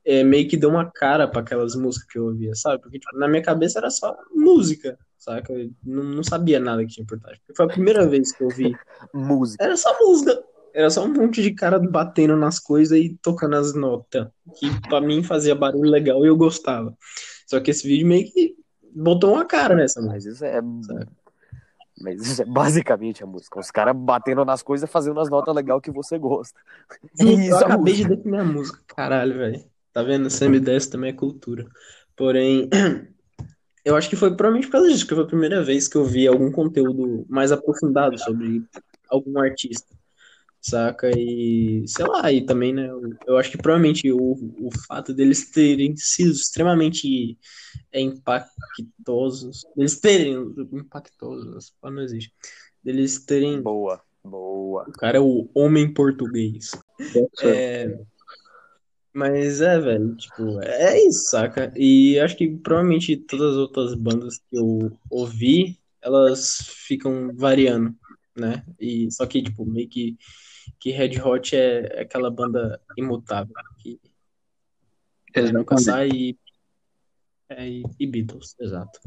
é, 0.09 0.25
meio 0.25 0.49
que 0.49 0.57
deu 0.57 0.71
uma 0.71 0.91
cara 0.91 1.29
pra 1.29 1.43
aquelas 1.43 1.75
músicas 1.77 2.09
que 2.09 2.19
eu 2.19 2.25
ouvia, 2.29 2.55
sabe? 2.55 2.81
Porque, 2.83 2.99
tipo, 2.99 3.19
na 3.19 3.29
minha 3.29 3.43
cabeça 3.43 3.79
era 3.79 3.91
só 3.91 4.17
música, 4.35 4.99
saca? 5.19 5.53
Eu 5.53 5.71
não, 5.85 6.03
não 6.03 6.25
sabia 6.25 6.59
nada 6.59 6.83
que 6.87 6.95
tinha 6.95 7.07
por 7.07 7.21
trás. 7.21 7.39
Foi 7.55 7.67
a 7.67 7.69
primeira 7.69 8.07
vez 8.09 8.33
que 8.33 8.43
eu 8.43 8.49
vi. 8.49 8.75
Música. 9.13 9.63
Era 9.63 9.77
só 9.77 9.95
música. 10.01 10.43
Era 10.73 10.89
só 10.89 11.05
um 11.05 11.13
monte 11.13 11.43
de 11.43 11.51
cara 11.53 11.79
batendo 11.79 12.37
nas 12.37 12.59
coisas 12.59 12.99
e 12.99 13.19
tocando 13.21 13.57
as 13.57 13.75
notas. 13.75 14.29
Que 14.59 14.71
pra 14.89 14.99
mim 15.01 15.23
fazia 15.23 15.55
barulho 15.55 15.91
legal 15.91 16.25
e 16.25 16.29
eu 16.29 16.37
gostava. 16.37 16.97
Só 17.47 17.61
que 17.61 17.71
esse 17.71 17.87
vídeo 17.87 18.07
meio 18.07 18.33
que 18.33 18.55
botou 18.95 19.35
uma 19.35 19.45
cara 19.45 19.75
nessa 19.75 20.01
música. 20.01 20.15
Mas 20.15 20.25
isso 20.25 20.45
é. 20.45 20.55
Sabe? 20.83 21.07
Mas 22.01 22.27
isso 22.27 22.41
é 22.43 22.45
basicamente 22.47 23.23
a 23.23 23.27
música. 23.27 23.59
Os 23.61 23.71
caras 23.71 23.95
batendo 23.95 24.43
nas 24.45 24.63
coisas 24.63 24.89
fazendo 24.89 25.21
as 25.21 25.29
notas 25.29 25.55
legais 25.55 25.83
que 25.83 25.91
você 25.91 26.17
gosta. 26.19 26.59
É 27.21 27.25
Eu 27.25 27.39
isso 27.41 27.55
a 27.57 27.61
acabei 27.61 27.93
música. 27.95 28.09
de 28.09 28.17
definir 28.17 28.39
a 28.39 28.45
música. 28.45 28.79
Caralho, 28.87 29.35
velho. 29.37 29.65
Tá 29.93 30.03
vendo? 30.03 30.29
CM10 30.29 30.91
também 30.91 31.11
é 31.11 31.15
cultura. 31.15 31.67
Porém, 32.17 32.69
eu 33.85 33.97
acho 33.97 34.09
que 34.09 34.17
foi 34.17 34.35
provavelmente 34.37 34.67
por 34.67 34.73
causa 34.73 34.89
disso, 34.89 35.07
que 35.07 35.15
foi 35.15 35.25
a 35.25 35.29
primeira 35.29 35.63
vez 35.63 35.89
que 35.89 35.97
eu 35.97 36.05
vi 36.05 36.27
algum 36.27 36.51
conteúdo 36.51 37.25
mais 37.29 37.53
aprofundado 37.53 38.19
sobre 38.19 38.63
algum 39.09 39.39
artista. 39.39 39.97
Saca? 40.61 41.11
E 41.17 41.85
sei 41.87 42.05
lá, 42.05 42.33
e 42.33 42.45
também, 42.45 42.73
né? 42.75 42.89
Eu, 42.91 43.01
eu 43.27 43.39
acho 43.39 43.51
que 43.51 43.59
provavelmente 43.59 44.11
o, 44.11 44.19
o 44.59 44.71
fato 44.87 45.15
deles 45.15 45.51
terem 45.51 45.97
sido 45.97 46.33
extremamente 46.33 47.39
é, 47.93 48.01
impactosos. 48.01 49.65
Eles 49.77 50.01
terem. 50.01 50.35
Impactosos, 50.73 51.73
pá, 51.81 51.91
não 51.91 52.03
existe. 52.03 52.33
Deles 52.83 53.25
terem. 53.25 53.63
Boa, 53.63 54.03
boa. 54.23 54.85
O 54.89 54.93
cara 54.93 55.19
é 55.19 55.21
o 55.21 55.49
homem 55.55 55.93
português. 55.93 56.73
É, 57.41 57.97
mas 59.19 59.61
é, 59.61 59.81
velho, 59.81 60.15
tipo, 60.15 60.63
é 60.63 60.97
isso, 61.05 61.31
saca? 61.31 61.73
E 61.77 62.21
acho 62.21 62.37
que 62.37 62.57
provavelmente 62.57 63.17
todas 63.17 63.53
as 63.53 63.57
outras 63.57 63.95
bandas 63.95 64.39
que 64.39 64.57
eu 64.57 64.97
ouvi, 65.11 65.77
elas 66.01 66.61
ficam 66.87 67.35
variando, 67.35 67.97
né? 68.37 68.65
E 68.79 69.11
só 69.11 69.27
que, 69.27 69.43
tipo, 69.43 69.67
meio 69.67 69.89
que, 69.89 70.17
que 70.79 70.93
Red 70.93 71.21
Hot 71.21 71.57
é 71.57 72.03
aquela 72.03 72.31
banda 72.31 72.81
imutável, 72.97 73.53
que 73.79 74.01
é, 75.35 75.51
nunca 75.51 75.75
Exatamente. 75.75 75.85
sai 75.85 76.09
e, 76.11 76.39
é, 77.49 77.69
e, 77.69 77.83
e 77.99 78.07
Beatles, 78.07 78.55
exato. 78.61 79.01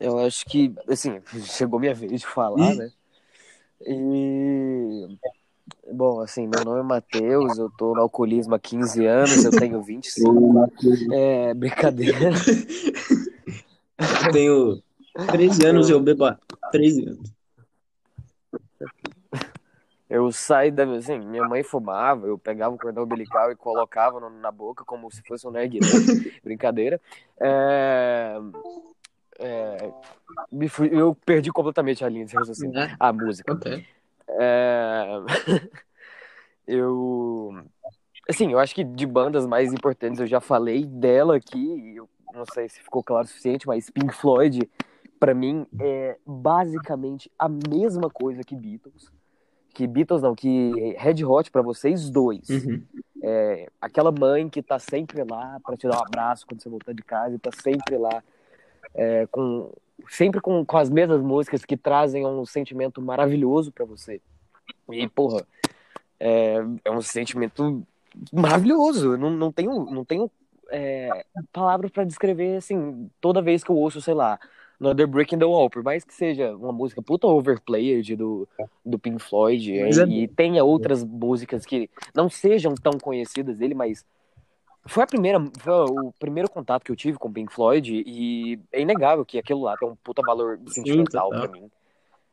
Eu 0.00 0.18
acho 0.18 0.44
que, 0.44 0.74
assim, 0.88 1.20
chegou 1.44 1.78
minha 1.78 1.94
vez 1.94 2.20
de 2.20 2.26
falar, 2.26 2.74
né? 2.74 2.90
E. 3.80 5.16
Bom, 5.92 6.20
assim, 6.20 6.46
meu 6.46 6.64
nome 6.64 6.80
é 6.80 6.82
Matheus, 6.82 7.58
eu 7.58 7.70
tô 7.70 7.94
no 7.94 8.00
alcoolismo 8.02 8.54
há 8.54 8.58
15 8.58 9.04
anos, 9.06 9.44
eu 9.44 9.50
tenho 9.52 9.82
25. 9.82 10.68
É, 11.12 11.54
brincadeira. 11.54 12.30
Tenho 14.32 14.82
13 15.30 15.64
anos 15.64 15.88
e 15.88 15.92
eu 15.92 16.00
bebo 16.00 16.24
há 16.26 16.38
13 16.70 17.06
anos. 17.08 17.32
Eu 20.08 20.32
saí 20.32 20.70
da. 20.70 20.84
Assim, 20.84 21.18
minha 21.18 21.46
mãe 21.46 21.62
fumava, 21.62 22.26
eu 22.26 22.38
pegava 22.38 22.74
o 22.74 22.78
cordão 22.78 23.04
umbilical 23.04 23.50
e 23.52 23.56
colocava 23.56 24.18
no- 24.18 24.30
na 24.30 24.50
boca 24.50 24.82
como 24.84 25.10
se 25.10 25.22
fosse 25.22 25.46
um 25.46 25.50
narguilé. 25.50 25.86
Brincadeira. 26.42 26.98
É, 27.38 28.38
é, 29.38 29.90
eu 30.90 31.14
perdi 31.26 31.52
completamente 31.52 32.02
a 32.04 32.08
linha 32.08 32.24
de 32.24 32.34
raciocínio. 32.34 32.78
É, 32.78 32.96
A 32.98 33.12
música. 33.12 33.52
acontece. 33.52 33.97
É, 34.30 35.06
eu. 36.66 37.54
Assim, 38.28 38.52
eu 38.52 38.58
acho 38.58 38.74
que 38.74 38.84
de 38.84 39.06
bandas 39.06 39.46
mais 39.46 39.72
importantes 39.72 40.20
eu 40.20 40.26
já 40.26 40.40
falei 40.40 40.84
dela 40.84 41.36
aqui. 41.36 41.94
Eu 41.96 42.08
não 42.34 42.44
sei 42.52 42.68
se 42.68 42.80
ficou 42.80 43.02
claro 43.02 43.24
o 43.24 43.28
suficiente, 43.28 43.66
mas 43.66 43.88
Pink 43.90 44.14
Floyd, 44.14 44.68
pra 45.18 45.34
mim, 45.34 45.66
é 45.80 46.16
basicamente 46.26 47.30
a 47.38 47.48
mesma 47.48 48.10
coisa 48.10 48.42
que 48.42 48.54
Beatles. 48.54 49.10
Que 49.72 49.86
Beatles 49.86 50.22
não, 50.22 50.34
que 50.34 50.94
Red 50.98 51.24
Hot 51.24 51.50
pra 51.50 51.62
vocês 51.62 52.10
dois. 52.10 52.48
Uhum. 52.48 52.82
É, 53.22 53.68
aquela 53.80 54.12
mãe 54.12 54.48
que 54.48 54.62
tá 54.62 54.78
sempre 54.78 55.24
lá 55.24 55.58
pra 55.64 55.76
te 55.76 55.88
dar 55.88 55.98
um 55.98 56.02
abraço 56.02 56.46
quando 56.46 56.62
você 56.62 56.68
voltar 56.68 56.92
de 56.92 57.02
casa 57.02 57.34
e 57.34 57.38
tá 57.38 57.50
sempre 57.52 57.96
lá 57.96 58.22
é, 58.94 59.26
com 59.26 59.72
sempre 60.08 60.40
com, 60.40 60.64
com 60.64 60.76
as 60.76 60.90
mesmas 60.90 61.20
músicas 61.20 61.64
que 61.64 61.76
trazem 61.76 62.26
um 62.26 62.44
sentimento 62.44 63.00
maravilhoso 63.00 63.70
pra 63.72 63.84
você. 63.84 64.20
E, 64.90 65.06
porra, 65.08 65.46
é, 66.18 66.56
é 66.84 66.90
um 66.90 67.00
sentimento 67.00 67.82
maravilhoso. 68.32 69.12
Eu 69.14 69.18
Não, 69.18 69.30
não 69.30 69.52
tenho, 69.52 69.84
não 69.84 70.04
tenho 70.04 70.30
é, 70.70 71.24
palavras 71.52 71.90
pra 71.90 72.04
descrever, 72.04 72.56
assim, 72.56 73.10
toda 73.20 73.42
vez 73.42 73.62
que 73.62 73.70
eu 73.70 73.76
ouço, 73.76 74.00
sei 74.00 74.14
lá, 74.14 74.38
Another 74.80 75.08
Brick 75.08 75.34
in 75.34 75.38
the 75.38 75.44
Wall, 75.44 75.68
por 75.68 75.82
mais 75.82 76.04
que 76.04 76.14
seja 76.14 76.54
uma 76.54 76.72
música 76.72 77.02
puta 77.02 77.26
overplayed 77.26 78.14
do, 78.14 78.46
do 78.84 78.98
Pink 78.98 79.18
Floyd, 79.18 79.72
e, 79.72 79.78
é- 79.80 80.04
e 80.06 80.28
tenha 80.28 80.62
outras 80.62 81.02
músicas 81.02 81.66
que 81.66 81.90
não 82.14 82.28
sejam 82.30 82.74
tão 82.74 82.92
conhecidas 82.92 83.58
dele, 83.58 83.74
mas 83.74 84.04
foi 84.86 85.02
a 85.04 85.06
primeira, 85.06 85.38
foi 85.58 85.72
o 85.72 86.12
primeiro 86.18 86.50
contato 86.50 86.82
que 86.84 86.90
eu 86.92 86.96
tive 86.96 87.18
com 87.18 87.28
o 87.28 87.32
Pink 87.32 87.52
Floyd, 87.52 88.02
e 88.06 88.58
é 88.72 88.80
inegável 88.80 89.24
que 89.24 89.38
aquilo 89.38 89.62
lá 89.62 89.76
tem 89.76 89.88
um 89.88 89.96
puta 89.96 90.22
valor 90.24 90.58
sentimental 90.68 91.30
pra 91.30 91.48
mim. 91.48 91.70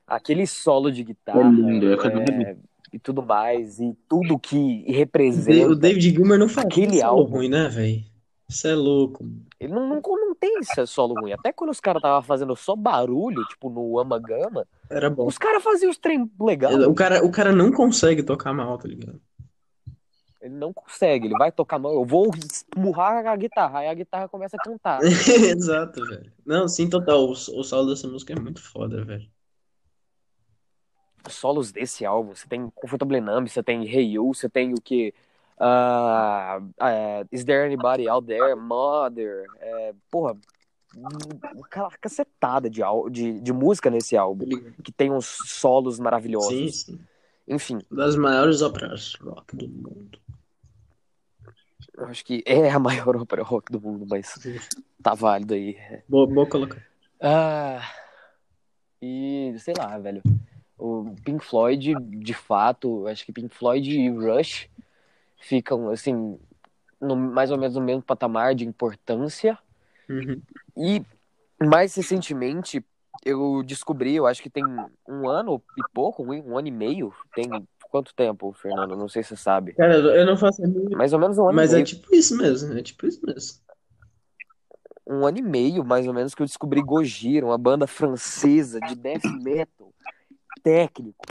Aquele 0.07 0.45
solo 0.45 0.91
de 0.91 1.03
guitarra 1.03 1.41
É 1.41 1.43
lindo, 1.43 1.87
é 1.91 2.51
é, 2.51 2.57
e 2.93 2.99
tudo 2.99 3.23
mais, 3.23 3.79
e 3.79 3.95
tudo 4.07 4.37
que 4.37 4.85
O 4.87 4.91
representa. 4.93 5.75
David 5.75 6.11
Gilmer 6.11 6.37
não 6.39 6.47
faz 6.47 6.67
Aquele 6.67 6.99
solo 6.99 7.19
álbum. 7.19 7.37
ruim, 7.37 7.49
né, 7.49 7.67
velho? 7.67 8.03
Isso 8.47 8.67
é 8.67 8.75
louco. 8.75 9.25
Ele 9.59 9.73
não, 9.73 9.87
não, 9.89 9.99
não 10.05 10.35
tem 10.35 10.59
esse 10.59 10.85
solo 10.85 11.15
ruim. 11.19 11.33
Até 11.33 11.51
quando 11.51 11.71
os 11.71 11.79
caras 11.79 11.99
estavam 11.99 12.21
fazendo 12.21 12.55
só 12.55 12.75
barulho, 12.75 13.43
tipo 13.45 13.69
no 13.71 13.97
Ama 13.97 14.19
Gama, 14.19 14.67
Era 14.87 15.09
bom. 15.09 15.25
os 15.25 15.37
caras 15.39 15.63
faziam 15.63 15.89
os 15.89 15.97
trem 15.97 16.29
legal. 16.39 16.71
O 16.87 16.93
cara, 16.93 17.25
o 17.25 17.31
cara 17.31 17.51
não 17.51 17.71
consegue 17.71 18.21
tocar 18.21 18.53
mal, 18.53 18.77
tá 18.77 18.87
ligado? 18.87 19.19
Ele 20.45 20.53
não 20.53 20.71
consegue, 20.71 21.25
ele 21.25 21.37
vai 21.39 21.51
tocar 21.51 21.79
mal. 21.79 21.91
Eu 21.91 22.05
vou 22.05 22.29
esmurrar 22.35 23.25
a 23.25 23.35
guitarra, 23.35 23.79
aí 23.79 23.87
a 23.87 23.93
guitarra 23.95 24.29
começa 24.29 24.55
a 24.55 24.63
cantar. 24.63 25.01
Exato, 25.03 26.05
velho. 26.05 26.31
Não, 26.45 26.67
sim, 26.67 26.87
total. 26.87 27.25
O, 27.25 27.31
o 27.31 27.63
solo 27.63 27.89
dessa 27.89 28.07
música 28.07 28.33
é 28.33 28.39
muito 28.39 28.61
foda, 28.61 29.03
velho. 29.03 29.27
Os 31.27 31.33
solos 31.33 31.71
desse 31.71 32.05
álbum, 32.05 32.35
você 32.35 32.47
tem 32.47 32.69
Comfortable 32.75 33.19
Numb, 33.19 33.49
você 33.49 33.63
tem 33.63 33.89
Hey 33.91 34.13
You, 34.13 34.35
você 34.35 34.47
tem 34.47 34.73
o 34.73 34.79
que? 34.79 35.15
Ah, 35.59 36.61
é, 36.79 37.25
Is 37.31 37.43
There 37.43 37.65
Anybody 37.65 38.07
Out 38.07 38.27
There? 38.27 38.55
Mother. 38.55 39.45
É, 39.59 39.95
porra, 40.11 40.37
aquela 41.63 41.89
cacetada 41.99 42.69
de, 42.69 42.81
de, 43.09 43.41
de 43.41 43.51
música 43.51 43.89
nesse 43.89 44.15
álbum, 44.15 44.45
que 44.83 44.91
tem 44.91 45.11
uns 45.11 45.25
solos 45.25 45.97
maravilhosos. 45.97 46.51
Sim, 46.51 46.69
sim. 46.69 46.99
Enfim, 47.47 47.79
Das 47.91 48.15
maiores 48.15 48.61
óperas 48.61 49.15
rock 49.15 49.55
do 49.55 49.67
mundo. 49.67 50.19
Eu 51.97 52.05
acho 52.05 52.25
que 52.25 52.43
é 52.45 52.69
a 52.69 52.79
maior 52.79 53.15
ópera 53.17 53.43
rock 53.43 53.71
do 53.71 53.81
mundo, 53.81 54.05
mas 54.09 54.33
tá 55.01 55.13
válido 55.13 55.53
aí. 55.53 55.77
Boa, 56.07 56.27
boa 56.27 56.47
colocar. 56.47 56.85
Ah, 57.21 57.81
e 59.01 59.55
sei 59.59 59.73
lá, 59.77 59.97
velho. 59.97 60.21
O 60.77 61.15
Pink 61.23 61.43
Floyd, 61.45 61.93
de 62.01 62.33
fato, 62.33 63.07
acho 63.07 63.25
que 63.25 63.31
Pink 63.31 63.55
Floyd 63.55 63.89
e 63.89 64.09
Rush 64.09 64.69
ficam, 65.39 65.89
assim, 65.89 66.37
no, 66.99 67.15
mais 67.15 67.51
ou 67.51 67.57
menos 67.57 67.75
no 67.75 67.81
mesmo 67.81 68.01
patamar 68.01 68.53
de 68.53 68.65
importância. 68.65 69.57
Uhum. 70.09 70.41
E 70.75 71.01
mais 71.63 71.95
recentemente 71.95 72.83
eu 73.23 73.63
descobri, 73.63 74.15
eu 74.15 74.27
acho 74.27 74.41
que 74.43 74.49
tem 74.49 74.63
um 75.07 75.27
ano 75.27 75.61
e 75.77 75.81
pouco, 75.93 76.23
um 76.23 76.57
ano 76.57 76.67
e 76.67 76.71
meio. 76.71 77.13
Tem 77.33 77.49
quanto 77.95 78.13
tempo, 78.13 78.51
Fernando? 78.51 78.97
Não 78.97 79.07
sei 79.07 79.23
se 79.23 79.29
você 79.29 79.37
sabe. 79.37 79.71
Cara, 79.73 79.95
eu 79.95 80.25
não 80.25 80.35
faço 80.35 80.61
Mais 80.91 81.13
ou 81.13 81.19
menos 81.19 81.37
um 81.37 81.45
ano 81.45 81.55
Mas 81.55 81.71
e 81.71 81.75
é 81.75 81.77
meio. 81.77 81.85
tipo 81.85 82.13
isso 82.13 82.35
mesmo, 82.37 82.77
é 82.77 82.81
tipo 82.83 83.07
isso 83.07 83.25
mesmo. 83.25 83.59
um 85.07 85.25
ano 85.25 85.37
e 85.37 85.41
meio, 85.41 85.85
mais 85.85 86.05
ou 86.05 86.13
menos, 86.13 86.35
que 86.35 86.41
eu 86.41 86.45
descobri 86.45 86.81
Gojira, 86.81 87.45
uma 87.45 87.57
banda 87.57 87.87
francesa 87.87 88.81
de 88.81 88.95
death 88.95 89.23
metal 89.41 89.93
técnico. 90.61 91.25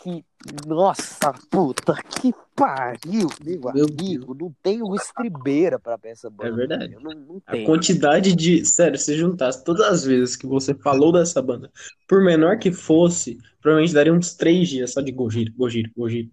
Que, 0.00 0.24
nossa, 0.66 1.32
puta, 1.50 1.94
que 1.94 2.32
pariu, 2.54 3.28
meu, 3.44 3.72
Meu 3.74 3.86
amigo. 3.86 4.34
Não 4.34 4.54
tenho 4.62 4.94
estribeira 4.94 5.78
pra 5.78 5.98
essa 6.04 6.28
banda. 6.28 6.50
É 6.50 6.52
verdade. 6.52 6.94
Eu 6.94 7.00
não, 7.00 7.12
não 7.12 7.42
A 7.46 7.64
quantidade 7.64 8.34
de. 8.34 8.64
Sério, 8.64 8.98
se 8.98 9.16
juntasse 9.16 9.64
todas 9.64 9.86
as 9.86 10.04
vezes 10.04 10.36
que 10.36 10.46
você 10.46 10.74
falou 10.74 11.12
dessa 11.12 11.40
banda, 11.40 11.70
por 12.06 12.22
menor 12.22 12.58
que 12.58 12.70
fosse, 12.70 13.38
provavelmente 13.60 13.94
daria 13.94 14.12
uns 14.12 14.34
três 14.34 14.68
dias 14.68 14.92
só 14.92 15.00
de 15.00 15.12
Gojira, 15.12 15.52
Gojira, 15.56 15.90
Gojira. 15.96 16.28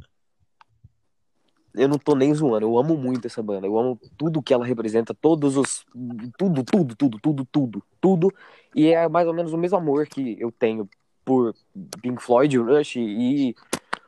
Eu 1.73 1.87
não 1.87 1.97
tô 1.97 2.15
nem 2.15 2.33
zoando. 2.33 2.65
Eu 2.65 2.77
amo 2.77 2.95
muito 2.95 3.25
essa 3.25 3.41
banda. 3.41 3.65
Eu 3.65 3.77
amo 3.79 3.99
tudo 4.15 4.43
que 4.43 4.53
ela 4.53 4.65
representa, 4.65 5.13
todos 5.13 5.57
os. 5.57 5.83
Tudo, 6.37 6.63
tudo, 6.63 6.95
tudo, 6.95 7.19
tudo, 7.19 7.45
tudo, 7.51 7.83
tudo. 7.99 8.33
E 8.75 8.87
é 8.87 9.07
mais 9.09 9.27
ou 9.27 9.33
menos 9.33 9.53
o 9.53 9.57
mesmo 9.57 9.77
amor 9.77 10.05
que 10.05 10.35
eu 10.39 10.51
tenho 10.51 10.87
por 11.23 11.53
Pink 12.01 12.21
Floyd, 12.21 12.57
Rush 12.57 12.95
e 12.97 13.55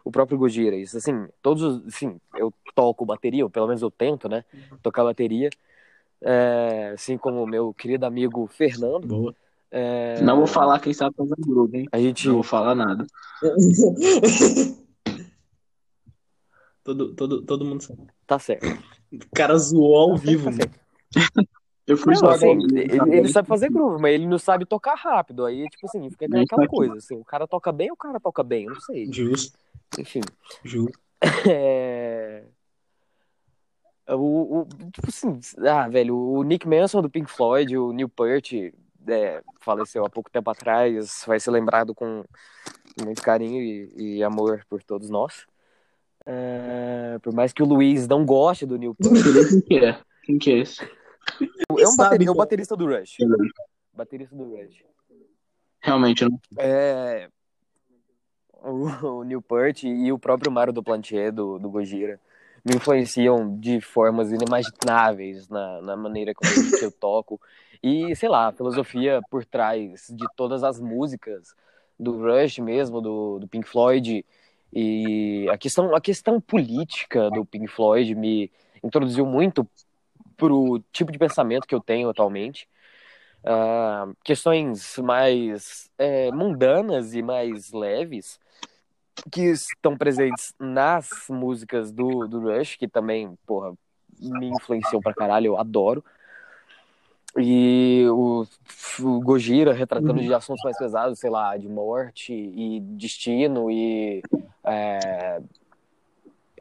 o 0.04 0.12
próprio 0.12 0.38
Gojira. 0.38 0.76
Isso, 0.76 0.98
assim, 0.98 1.28
todos 1.42 1.64
os. 1.64 1.88
Assim, 1.88 2.20
eu 2.36 2.54
toco 2.76 3.06
bateria, 3.06 3.44
ou 3.44 3.50
pelo 3.50 3.68
menos 3.68 3.82
eu 3.82 3.90
tento, 3.90 4.28
né? 4.30 4.44
Tocar 4.84 5.04
bateria. 5.04 5.50
É, 6.22 6.92
assim 6.94 7.18
como 7.18 7.44
o 7.44 7.48
meu 7.48 7.74
querido 7.74 8.06
amigo 8.06 8.48
Fernando. 8.48 9.08
Boa. 9.08 9.36
é, 9.72 10.22
Não 10.22 10.38
vou 10.38 10.48
falar 10.48 10.80
quem 10.80 10.94
sabe 10.94 11.16
fazer 11.16 11.36
grupo, 11.40 11.76
hein? 11.76 11.88
A 11.92 12.00
gente. 12.00 12.28
Não 12.28 12.36
vou 12.36 12.44
falar 12.44 12.76
nada. 12.76 13.06
todo, 16.84 17.14
todo, 17.16 17.42
todo 17.44 17.66
mundo 17.66 17.82
sabe. 17.82 18.02
Tá 18.28 18.40
certo. 18.40 18.66
O 19.12 19.20
cara 19.36 19.58
zoou 19.58 19.96
ao 19.96 20.16
Tá 20.16 20.22
vivo, 20.22 20.46
tá 20.46 20.52
certo. 20.52 20.80
Eu 21.88 21.98
fui 21.98 22.14
Não, 22.14 22.20
só 22.20 22.30
assim, 22.32 22.52
ele, 22.74 23.16
ele 23.16 23.28
sabe 23.30 23.48
fazer 23.48 23.70
groove, 23.70 24.02
mas 24.02 24.14
ele 24.14 24.26
não 24.26 24.40
sabe 24.40 24.66
tocar 24.66 24.96
rápido. 24.96 25.46
Aí, 25.46 25.70
tipo 25.70 25.86
assim, 25.88 26.10
fica 26.10 26.26
aquela 26.26 26.48
sabe. 26.48 26.68
coisa. 26.68 26.98
Assim, 26.98 27.16
o 27.16 27.26
cara 27.26 27.48
toca 27.48 27.72
bem 27.72 27.90
ou 27.90 27.94
o 27.94 27.98
cara 27.98 28.20
toca 28.20 28.44
bem? 28.44 28.66
Eu 28.66 28.74
não 28.74 28.82
sei. 28.82 29.12
Justo, 29.12 29.58
Enfim. 30.00 30.22
justo. 30.64 30.98
É... 31.50 32.44
O, 34.08 34.60
o- 34.62 34.68
tipo 34.92 35.08
assim, 35.10 35.40
ah, 35.68 35.88
velho, 35.88 36.16
o 36.16 36.44
Nick 36.44 36.68
Manson 36.68 37.02
do 37.02 37.10
Pink 37.10 37.30
Floyd, 37.30 37.76
o 37.76 37.92
Neil 37.92 38.08
Peart, 38.10 38.54
é, 39.08 39.42
faleceu 39.60 40.06
há 40.06 40.10
pouco 40.10 40.30
tempo 40.30 40.50
atrás, 40.50 41.24
vai 41.26 41.40
ser 41.40 41.50
lembrado 41.50 41.96
com 41.96 42.24
muito 43.04 43.22
carinho 43.22 43.62
e, 43.62 44.18
e 44.18 44.24
amor 44.24 44.64
por 44.70 44.84
todos 44.84 45.10
nós. 45.10 45.46
É, 46.24 47.18
por 47.22 47.34
mais 47.34 47.52
que 47.52 47.64
o 47.64 47.66
Luiz 47.66 48.08
não 48.08 48.26
goste 48.26 48.66
do 48.66 48.78
Neil 48.78 48.94
Peart, 48.96 49.24
Quem 49.50 49.62
que 49.62 49.78
é? 49.86 50.00
Quem 50.24 50.38
que 50.38 50.52
é 50.52 50.58
esse? 50.60 50.88
É 51.42 51.84
um 51.84 51.92
Sabe, 51.92 52.10
bateri- 52.10 52.26
é 52.26 52.32
o 52.32 52.34
cara. 52.34 52.46
baterista 52.46 52.76
do 52.76 52.86
Rush. 52.86 53.18
Baterista 53.94 54.36
do 54.36 54.56
Rush. 54.56 54.84
Realmente, 55.82 56.24
eu 56.24 56.30
não 56.30 56.40
É, 56.58 57.30
o, 58.54 58.86
o 59.20 59.24
Neil 59.24 59.42
Peart 59.42 59.84
e 59.84 60.12
o 60.12 60.20
próprio 60.20 60.52
Mário 60.52 60.74
Duplantier 60.74 61.32
do, 61.32 61.60
do 61.60 61.70
Gojira 61.70 62.20
me 62.64 62.76
influenciam 62.76 63.58
de 63.60 63.80
formas 63.80 64.32
inimagináveis 64.32 65.48
na, 65.48 65.82
na 65.82 65.96
maneira 65.96 66.34
como 66.34 66.52
que 66.52 66.84
eu 66.84 66.92
toco 66.92 67.40
e, 67.84 68.16
sei 68.16 68.28
lá, 68.28 68.48
a 68.48 68.52
filosofia 68.52 69.22
por 69.30 69.46
trás 69.46 70.08
de 70.10 70.26
todas 70.36 70.64
as 70.64 70.80
músicas 70.80 71.54
do 72.00 72.18
Rush 72.24 72.58
mesmo, 72.60 73.00
do, 73.02 73.38
do 73.40 73.48
Pink 73.48 73.68
Floyd 73.68 74.26
e 74.74 75.48
a 75.50 75.58
questão, 75.58 75.96
a 75.96 76.02
questão 76.02 76.42
política 76.42 77.30
do 77.30 77.46
Pink 77.46 77.68
Floyd 77.68 78.16
me 78.16 78.52
introduziu 78.84 79.26
muito 79.28 79.68
pro 80.38 80.82
tipo 80.92 81.12
de 81.12 81.18
pensamento 81.18 81.68
que 81.68 81.76
eu 81.76 81.82
tenho 81.82 82.10
atualmente 82.10 82.68
ah, 83.44 84.08
questões 84.24 84.98
mais 84.98 85.90
é, 85.98 86.32
mundanas 86.32 87.14
e 87.14 87.22
mais 87.22 87.72
leves 87.72 88.40
que 89.32 89.44
estão 89.44 89.98
presentes 89.98 90.54
nas 90.60 91.10
músicas 91.30 91.92
do, 91.92 92.28
do 92.28 92.42
Rush, 92.42 92.76
que 92.76 92.88
também, 92.88 93.38
porra, 93.46 93.74
me 94.20 94.50
influenciou 94.50 95.02
pra 95.02 95.14
caralho, 95.14 95.48
eu 95.48 95.58
adoro. 95.58 96.04
E 97.38 98.06
o, 98.10 98.46
o 99.02 99.20
Gojira 99.22 99.74
retratando 99.74 100.22
de 100.22 100.34
assuntos 100.34 100.64
mais 100.64 100.78
pesados, 100.78 101.20
sei 101.20 101.30
lá, 101.30 101.56
de 101.58 101.68
morte 101.68 102.34
e 102.34 102.80
destino 102.80 103.70
e 103.70 104.24
é, 104.64 105.42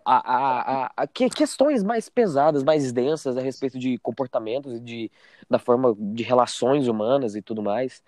a, 0.05 0.85
a, 0.87 0.93
a, 0.97 1.07
que- 1.07 1.31
questões 1.31 1.83
mais 1.83 2.09
pesadas, 2.09 2.63
mais 2.63 2.93
densas 2.93 3.37
a 3.37 3.41
respeito 3.41 3.79
de 3.79 3.97
comportamentos 3.99 4.75
e 4.77 4.81
de, 4.81 5.11
da 5.49 5.59
forma 5.59 5.95
de 5.99 6.23
relações 6.23 6.89
humanas 6.89 7.35
e 7.35 7.43
tudo 7.43 7.63
mais. 7.63 8.03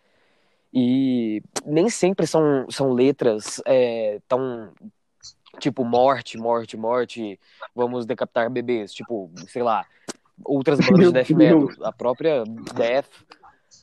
E 0.74 1.42
nem 1.64 1.88
sempre 1.88 2.26
são, 2.26 2.66
são 2.70 2.92
letras 2.92 3.62
é, 3.64 4.20
tão 4.28 4.72
tipo 5.58 5.82
morte, 5.84 6.36
morte, 6.36 6.76
morte, 6.76 7.40
vamos 7.74 8.04
decapitar 8.04 8.50
bebês, 8.50 8.92
tipo, 8.92 9.30
sei 9.48 9.62
lá, 9.62 9.86
outras 10.44 10.78
bandas 10.80 11.06
de 11.06 11.12
death 11.12 11.30
metal, 11.30 11.68
a 11.82 11.92
própria 11.92 12.44
Death. 12.74 13.08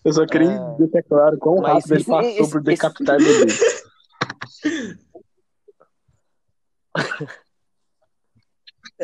Eu 0.06 0.14
só 0.14 0.26
queria 0.28 0.52
É. 0.52 0.76
deixar 0.78 1.02
claro 1.04 1.38
quão 1.40 1.60
rápido 1.62 1.94
ele 1.94 2.02
esse- 2.02 2.10
passou 2.12 2.30
esse- 2.30 2.52
por 2.52 2.58
esse- 2.60 2.66
decapitar 2.66 3.18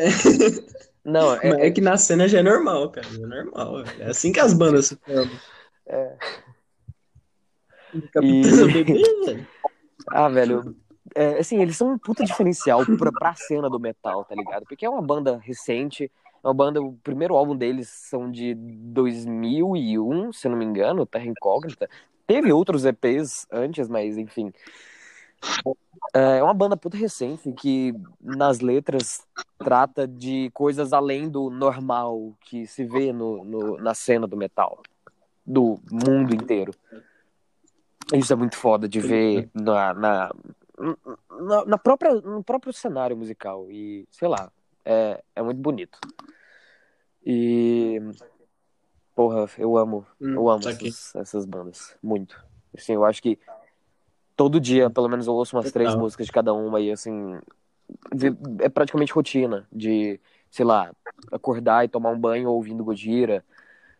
bebê. 0.08 0.80
Não, 1.04 1.34
é, 1.34 1.66
É 1.66 1.70
que 1.70 1.80
na 1.80 1.96
cena 1.96 2.28
já 2.28 2.40
é 2.40 2.42
normal, 2.42 2.90
cara. 2.90 3.06
É 3.06 3.26
normal. 3.26 3.84
É 3.98 4.06
assim 4.10 4.32
que 4.32 4.38
as 4.40 4.52
bandas 4.52 4.86
se 4.88 4.96
formam. 4.96 5.30
É. 5.86 6.16
Capitão 8.12 8.22
E- 8.68 8.72
Bebê, 8.72 9.02
velho. 9.24 9.46
Ah, 10.10 10.28
velho. 10.28 10.76
É, 11.14 11.38
assim, 11.38 11.60
eles 11.60 11.76
são 11.76 11.92
um 11.92 11.98
puta 11.98 12.22
diferencial 12.24 12.84
pra, 12.84 13.10
pra 13.10 13.34
cena 13.34 13.68
do 13.70 13.80
metal, 13.80 14.24
tá 14.24 14.34
ligado? 14.34 14.64
Porque 14.68 14.84
é 14.84 14.90
uma 14.90 15.02
banda 15.02 15.38
recente, 15.42 16.04
é 16.04 16.46
uma 16.46 16.54
banda, 16.54 16.80
o 16.80 16.92
primeiro 17.02 17.34
álbum 17.34 17.56
deles 17.56 17.88
são 17.88 18.30
de 18.30 18.54
2001, 18.54 20.32
se 20.32 20.46
eu 20.46 20.50
não 20.50 20.58
me 20.58 20.64
engano, 20.64 21.06
Terra 21.06 21.24
Incógnita. 21.26 21.88
teve 22.26 22.52
outros 22.52 22.84
EPs 22.84 23.46
antes, 23.50 23.88
mas 23.88 24.16
enfim. 24.18 24.52
É 26.12 26.42
uma 26.42 26.54
banda 26.54 26.76
puta 26.76 26.96
recente 26.96 27.52
que 27.52 27.94
nas 28.20 28.60
letras 28.60 29.26
trata 29.58 30.08
de 30.08 30.50
coisas 30.52 30.92
além 30.92 31.28
do 31.28 31.50
normal 31.50 32.34
que 32.40 32.66
se 32.66 32.84
vê 32.84 33.12
no, 33.12 33.44
no 33.44 33.78
na 33.78 33.94
cena 33.94 34.26
do 34.26 34.36
metal, 34.36 34.82
do 35.46 35.78
mundo 35.90 36.34
inteiro. 36.34 36.72
Isso 38.12 38.32
é 38.32 38.36
muito 38.36 38.56
foda 38.56 38.88
de 38.88 38.98
ver 38.98 39.48
na, 39.54 39.94
na, 39.94 40.34
na, 41.40 41.64
na 41.64 41.78
própria, 41.78 42.14
no 42.14 42.42
próprio 42.42 42.72
cenário 42.72 43.16
musical. 43.16 43.70
E, 43.70 44.06
sei 44.10 44.26
lá, 44.26 44.50
é, 44.84 45.22
é 45.36 45.42
muito 45.42 45.58
bonito. 45.58 45.98
E. 47.24 48.00
Porra, 49.14 49.48
eu 49.58 49.76
amo. 49.76 50.04
Hum, 50.20 50.34
eu 50.34 50.48
amo 50.48 50.62
saquei. 50.62 50.88
essas, 50.88 51.14
essas 51.14 51.44
bandas. 51.44 51.96
Muito. 52.02 52.42
Assim, 52.76 52.94
eu 52.94 53.04
acho 53.04 53.22
que 53.22 53.38
todo 54.40 54.58
dia, 54.58 54.88
pelo 54.88 55.06
menos, 55.06 55.26
eu 55.26 55.34
ouço 55.34 55.54
umas 55.54 55.70
três 55.70 55.94
músicas 55.94 56.24
de 56.24 56.32
cada 56.32 56.54
uma 56.54 56.80
e 56.80 56.90
assim. 56.90 57.38
É 58.60 58.70
praticamente 58.70 59.12
rotina 59.12 59.68
de, 59.70 60.18
sei 60.50 60.64
lá, 60.64 60.90
acordar 61.30 61.84
e 61.84 61.88
tomar 61.88 62.08
um 62.08 62.18
banho 62.18 62.48
ouvindo 62.48 62.82
Gojira. 62.82 63.44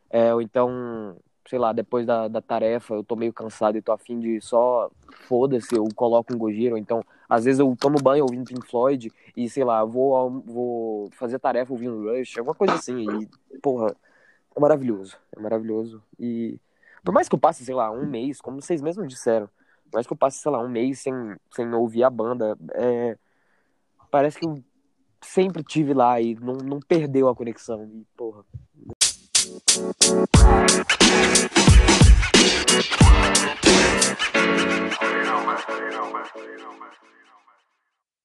É, 0.08 0.32
ou 0.32 0.40
então, 0.40 1.14
sei 1.46 1.58
lá, 1.58 1.74
depois 1.74 2.06
da, 2.06 2.26
da 2.26 2.40
tarefa 2.40 2.94
eu 2.94 3.04
tô 3.04 3.16
meio 3.16 3.34
cansado 3.34 3.76
e 3.76 3.82
tô 3.82 3.92
afim 3.92 4.18
de 4.18 4.40
só 4.40 4.90
foda-se, 5.28 5.76
eu 5.76 5.86
coloco 5.94 6.34
um 6.34 6.38
Gojira. 6.38 6.72
Ou 6.72 6.78
então, 6.78 7.04
às 7.28 7.44
vezes 7.44 7.60
eu 7.60 7.76
tomo 7.78 8.02
banho 8.02 8.24
ouvindo 8.24 8.46
Pink 8.46 8.66
Floyd 8.66 9.12
e, 9.36 9.46
sei 9.46 9.62
lá, 9.62 9.84
vou, 9.84 10.40
vou 10.40 11.10
fazer 11.10 11.38
tarefa 11.38 11.70
ouvindo 11.70 12.10
Rush, 12.10 12.38
alguma 12.38 12.54
coisa 12.54 12.76
assim. 12.76 13.28
E, 13.52 13.58
porra, 13.58 13.94
é 14.56 14.58
maravilhoso. 14.58 15.18
É 15.36 15.38
maravilhoso. 15.38 16.02
E 16.18 16.58
por 17.04 17.12
mais 17.12 17.28
que 17.28 17.34
eu 17.34 17.38
passe, 17.38 17.62
sei 17.62 17.74
lá, 17.74 17.90
um 17.90 18.06
mês, 18.06 18.40
como 18.40 18.62
vocês 18.62 18.80
mesmos 18.80 19.06
disseram, 19.06 19.50
mais 19.92 20.06
que 20.06 20.12
eu 20.12 20.16
passe, 20.16 20.38
sei 20.38 20.50
lá, 20.50 20.62
um 20.62 20.68
mês 20.68 21.00
sem, 21.00 21.14
sem 21.54 21.72
ouvir 21.74 22.04
a 22.04 22.10
banda, 22.10 22.56
é, 22.74 23.16
parece 24.10 24.38
que 24.38 24.46
eu 24.46 24.62
sempre 25.22 25.62
tive 25.62 25.94
lá 25.94 26.20
e 26.20 26.34
não, 26.34 26.54
não 26.54 26.80
perdeu 26.80 27.28
a 27.28 27.34
conexão. 27.34 27.84
E, 27.84 28.06
porra, 28.16 28.44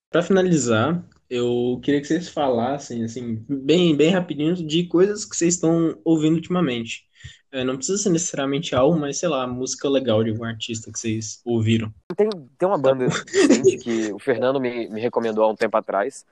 Pra 0.09 0.23
finalizar, 0.23 1.05
eu 1.29 1.79
queria 1.83 1.99
que 1.99 2.07
vocês 2.07 2.29
falassem, 2.29 3.03
assim, 3.03 3.43
bem, 3.49 3.95
bem 3.95 4.11
rapidinho, 4.11 4.55
de 4.55 4.87
coisas 4.87 5.25
que 5.25 5.35
vocês 5.35 5.55
estão 5.55 5.99
ouvindo 6.05 6.35
ultimamente. 6.35 7.05
É, 7.55 7.63
não 7.63 7.77
precisa 7.77 7.97
ser 7.97 8.09
necessariamente 8.09 8.75
algo, 8.75 8.99
mas 8.99 9.17
sei 9.17 9.29
lá, 9.29 9.47
música 9.47 9.87
legal 9.87 10.21
de 10.21 10.31
algum 10.31 10.43
artista 10.43 10.91
que 10.91 10.99
vocês 10.99 11.41
ouviram. 11.45 11.89
Tem, 12.17 12.27
tem 12.29 12.67
uma 12.67 12.77
banda 12.77 13.07
que 13.81 14.11
o 14.11 14.19
Fernando 14.19 14.59
me, 14.59 14.89
me 14.89 14.99
recomendou 14.99 15.45
há 15.45 15.47
um 15.49 15.55
tempo 15.55 15.77
atrás. 15.77 16.25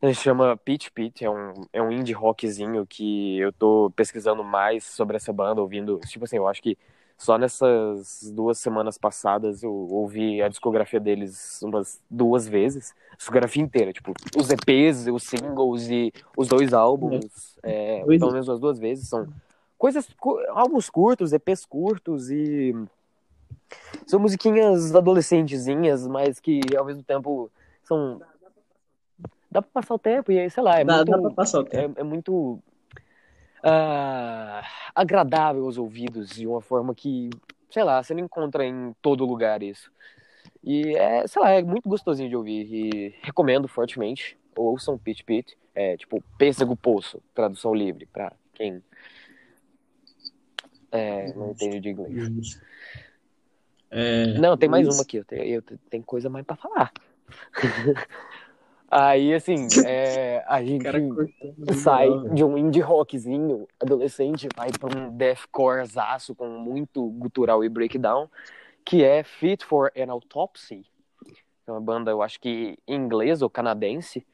Ele 0.00 0.14
chama 0.14 0.56
Pitch 0.56 0.88
Pit, 0.94 1.22
é 1.22 1.28
um, 1.28 1.52
é 1.70 1.82
um 1.82 1.92
indie 1.92 2.14
rockzinho 2.14 2.86
que 2.86 3.38
eu 3.38 3.52
tô 3.52 3.92
pesquisando 3.94 4.42
mais 4.42 4.84
sobre 4.84 5.16
essa 5.16 5.34
banda, 5.34 5.60
ouvindo. 5.60 6.00
Tipo 6.08 6.24
assim, 6.24 6.36
eu 6.38 6.48
acho 6.48 6.62
que 6.62 6.78
só 7.18 7.36
nessas 7.36 8.32
duas 8.34 8.56
semanas 8.56 8.96
passadas 8.96 9.62
eu 9.62 9.70
ouvi 9.72 10.40
a 10.40 10.48
discografia 10.48 10.98
deles 10.98 11.60
umas 11.62 12.00
duas 12.10 12.48
vezes. 12.48 12.94
A 13.12 13.16
discografia 13.16 13.62
inteira, 13.62 13.92
tipo, 13.92 14.14
os 14.34 14.48
EPs, 14.48 15.08
os 15.08 15.24
singles 15.24 15.88
e 15.88 16.10
os 16.38 16.48
dois 16.48 16.72
álbuns. 16.72 17.26
É, 17.62 18.02
Dois- 18.06 18.18
pelo 18.18 18.32
menos 18.32 18.48
as 18.48 18.58
duas 18.58 18.78
vezes. 18.78 19.08
São 19.10 19.28
coisas, 19.82 20.08
álbuns 20.50 20.88
curtos, 20.88 21.32
EPs 21.32 21.64
curtos 21.64 22.30
e 22.30 22.72
são 24.06 24.20
musiquinhas 24.20 24.94
adolescentezinhas, 24.94 26.06
mas 26.06 26.38
que 26.38 26.60
ao 26.78 26.84
mesmo 26.84 27.02
tempo 27.02 27.50
são. 27.82 28.22
Dá 29.50 29.60
pra 29.60 29.82
passar 29.82 29.94
o 29.94 29.98
tempo 29.98 30.30
e 30.30 30.48
sei 30.48 30.62
lá, 30.62 30.78
é 30.78 30.84
dá, 30.84 30.98
muito. 30.98 31.10
dá 31.10 31.18
pra 31.18 31.30
passar 31.32 31.58
o 31.58 31.64
tempo. 31.64 31.98
É, 31.98 32.00
é 32.00 32.04
muito 32.04 32.60
ah, 33.60 34.62
agradável 34.94 35.64
aos 35.64 35.76
ouvidos 35.76 36.30
de 36.30 36.46
uma 36.46 36.60
forma 36.60 36.94
que, 36.94 37.28
sei 37.68 37.82
lá, 37.82 38.00
você 38.00 38.14
não 38.14 38.20
encontra 38.20 38.64
em 38.64 38.94
todo 39.02 39.26
lugar 39.26 39.64
isso. 39.64 39.90
E 40.62 40.96
é, 40.96 41.26
sei 41.26 41.42
lá, 41.42 41.50
é 41.50 41.60
muito 41.60 41.88
gostosinho 41.88 42.28
de 42.28 42.36
ouvir 42.36 42.72
e 42.72 43.14
recomendo 43.20 43.66
fortemente. 43.66 44.38
Ouçam 44.56 44.96
Pit 44.96 45.24
Pit, 45.24 45.58
é 45.74 45.96
tipo 45.96 46.22
Pêssego 46.38 46.76
Poço, 46.76 47.20
tradução 47.34 47.74
livre, 47.74 48.06
pra 48.06 48.32
quem 48.54 48.80
é, 50.92 51.32
não 51.32 51.50
entende 51.50 51.80
de 51.80 51.88
inglês. 51.88 52.14
Justo. 52.14 52.62
É, 53.90 54.38
Não, 54.38 54.56
tem 54.56 54.68
mais 54.68 54.86
isso. 54.86 54.96
uma 54.96 55.02
aqui. 55.02 55.18
Eu 55.18 55.24
tenho, 55.24 55.42
eu 55.44 55.62
tenho 55.90 56.02
coisa 56.04 56.28
mais 56.30 56.44
pra 56.46 56.56
falar. 56.56 56.92
Aí, 58.90 59.32
assim, 59.32 59.66
é, 59.84 60.44
a 60.46 60.60
gente 60.64 60.84
sai 61.74 62.08
de 62.34 62.44
um 62.44 62.58
indie 62.58 62.80
rockzinho 62.80 63.66
adolescente, 63.80 64.48
vai 64.54 64.70
pra 64.70 64.94
um 64.94 65.10
deathcorezaço 65.16 66.34
com 66.34 66.46
muito 66.46 67.02
gutural 67.10 67.64
e 67.64 67.70
breakdown, 67.70 68.28
que 68.84 69.02
é 69.02 69.22
Fit 69.22 69.64
for 69.64 69.90
an 69.96 70.12
Autopsy. 70.12 70.84
É 71.66 71.70
uma 71.70 71.80
banda, 71.80 72.10
eu 72.10 72.20
acho 72.20 72.38
que 72.38 72.78
inglesa 72.86 73.46
ou 73.46 73.50
canadense, 73.50 74.26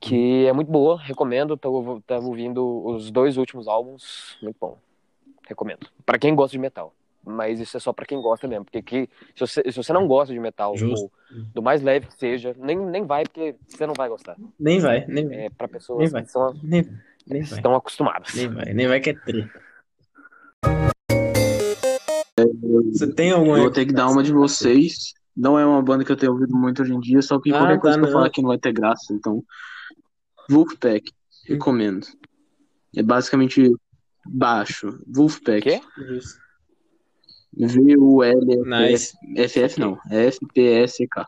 que 0.00 0.44
é 0.46 0.52
muito 0.52 0.70
boa, 0.70 0.98
recomendo. 0.98 1.56
Tava 1.56 2.26
ouvindo 2.26 2.84
os 2.84 3.10
dois 3.10 3.38
últimos 3.38 3.66
álbuns, 3.68 4.36
muito 4.42 4.56
bom. 4.60 4.78
Recomendo. 5.50 5.88
Pra 6.06 6.16
quem 6.16 6.32
gosta 6.34 6.52
de 6.52 6.58
metal. 6.60 6.94
Mas 7.26 7.58
isso 7.60 7.76
é 7.76 7.80
só 7.80 7.92
pra 7.92 8.06
quem 8.06 8.22
gosta 8.22 8.46
mesmo. 8.46 8.64
Porque 8.64 8.78
aqui, 8.78 9.08
se 9.34 9.40
você, 9.40 9.62
se 9.70 9.76
você 9.76 9.92
não 9.92 10.06
gosta 10.06 10.32
de 10.32 10.38
metal, 10.40 10.72
ou 10.80 11.10
do 11.52 11.60
mais 11.60 11.82
leve 11.82 12.06
que 12.06 12.14
seja, 12.18 12.54
nem, 12.56 12.78
nem 12.78 13.04
vai, 13.04 13.24
porque 13.24 13.56
você 13.68 13.84
não 13.86 13.94
vai 13.94 14.08
gostar. 14.08 14.36
Nem 14.58 14.78
vai, 14.78 15.04
nem 15.06 15.26
vai. 15.26 15.36
É 15.46 15.50
pra 15.50 15.66
Nem 15.66 15.72
pessoas 15.74 16.12
vai. 16.12 16.22
que 16.22 16.30
são, 16.30 16.54
Nem, 16.62 16.82
nem 17.26 17.42
vai. 17.42 17.58
estão 17.58 17.74
acostumadas. 17.74 18.32
Nem 18.34 18.48
vai, 18.48 18.72
nem 18.72 18.86
vai 18.88 19.00
que 19.00 19.10
é 19.10 19.14
treta. 19.14 19.60
Você 22.92 23.12
tem 23.12 23.32
alguma 23.32 23.56
Eu 23.58 23.62
vou 23.64 23.70
ter 23.72 23.84
que 23.86 23.92
dar 23.92 24.08
uma 24.08 24.22
de 24.22 24.32
vocês. 24.32 25.12
Não 25.36 25.58
é 25.58 25.64
uma 25.66 25.82
banda 25.82 26.04
que 26.04 26.12
eu 26.12 26.16
tenho 26.16 26.32
ouvido 26.32 26.56
muito 26.56 26.82
hoje 26.82 26.94
em 26.94 27.00
dia, 27.00 27.20
só 27.22 27.38
que 27.40 27.52
Ah, 27.52 27.58
qualquer 27.58 27.78
coisa 27.80 27.96
tá, 27.96 28.00
que 28.02 28.06
eu 28.06 28.10
não. 28.10 28.12
falar 28.18 28.26
aqui 28.28 28.40
não 28.42 28.48
vai 28.48 28.58
ter 28.58 28.72
graça. 28.72 29.12
Então, 29.12 29.44
Wolfpack, 30.48 31.12
recomendo. 31.46 32.06
É 32.96 33.02
basicamente 33.02 33.72
baixo. 34.26 34.98
Wolfpack. 35.06 35.62
Quê? 35.62 35.80
V-U-L-F-F. 38.72 39.80
Não, 39.80 39.98
F-P-S-K. 40.10 41.26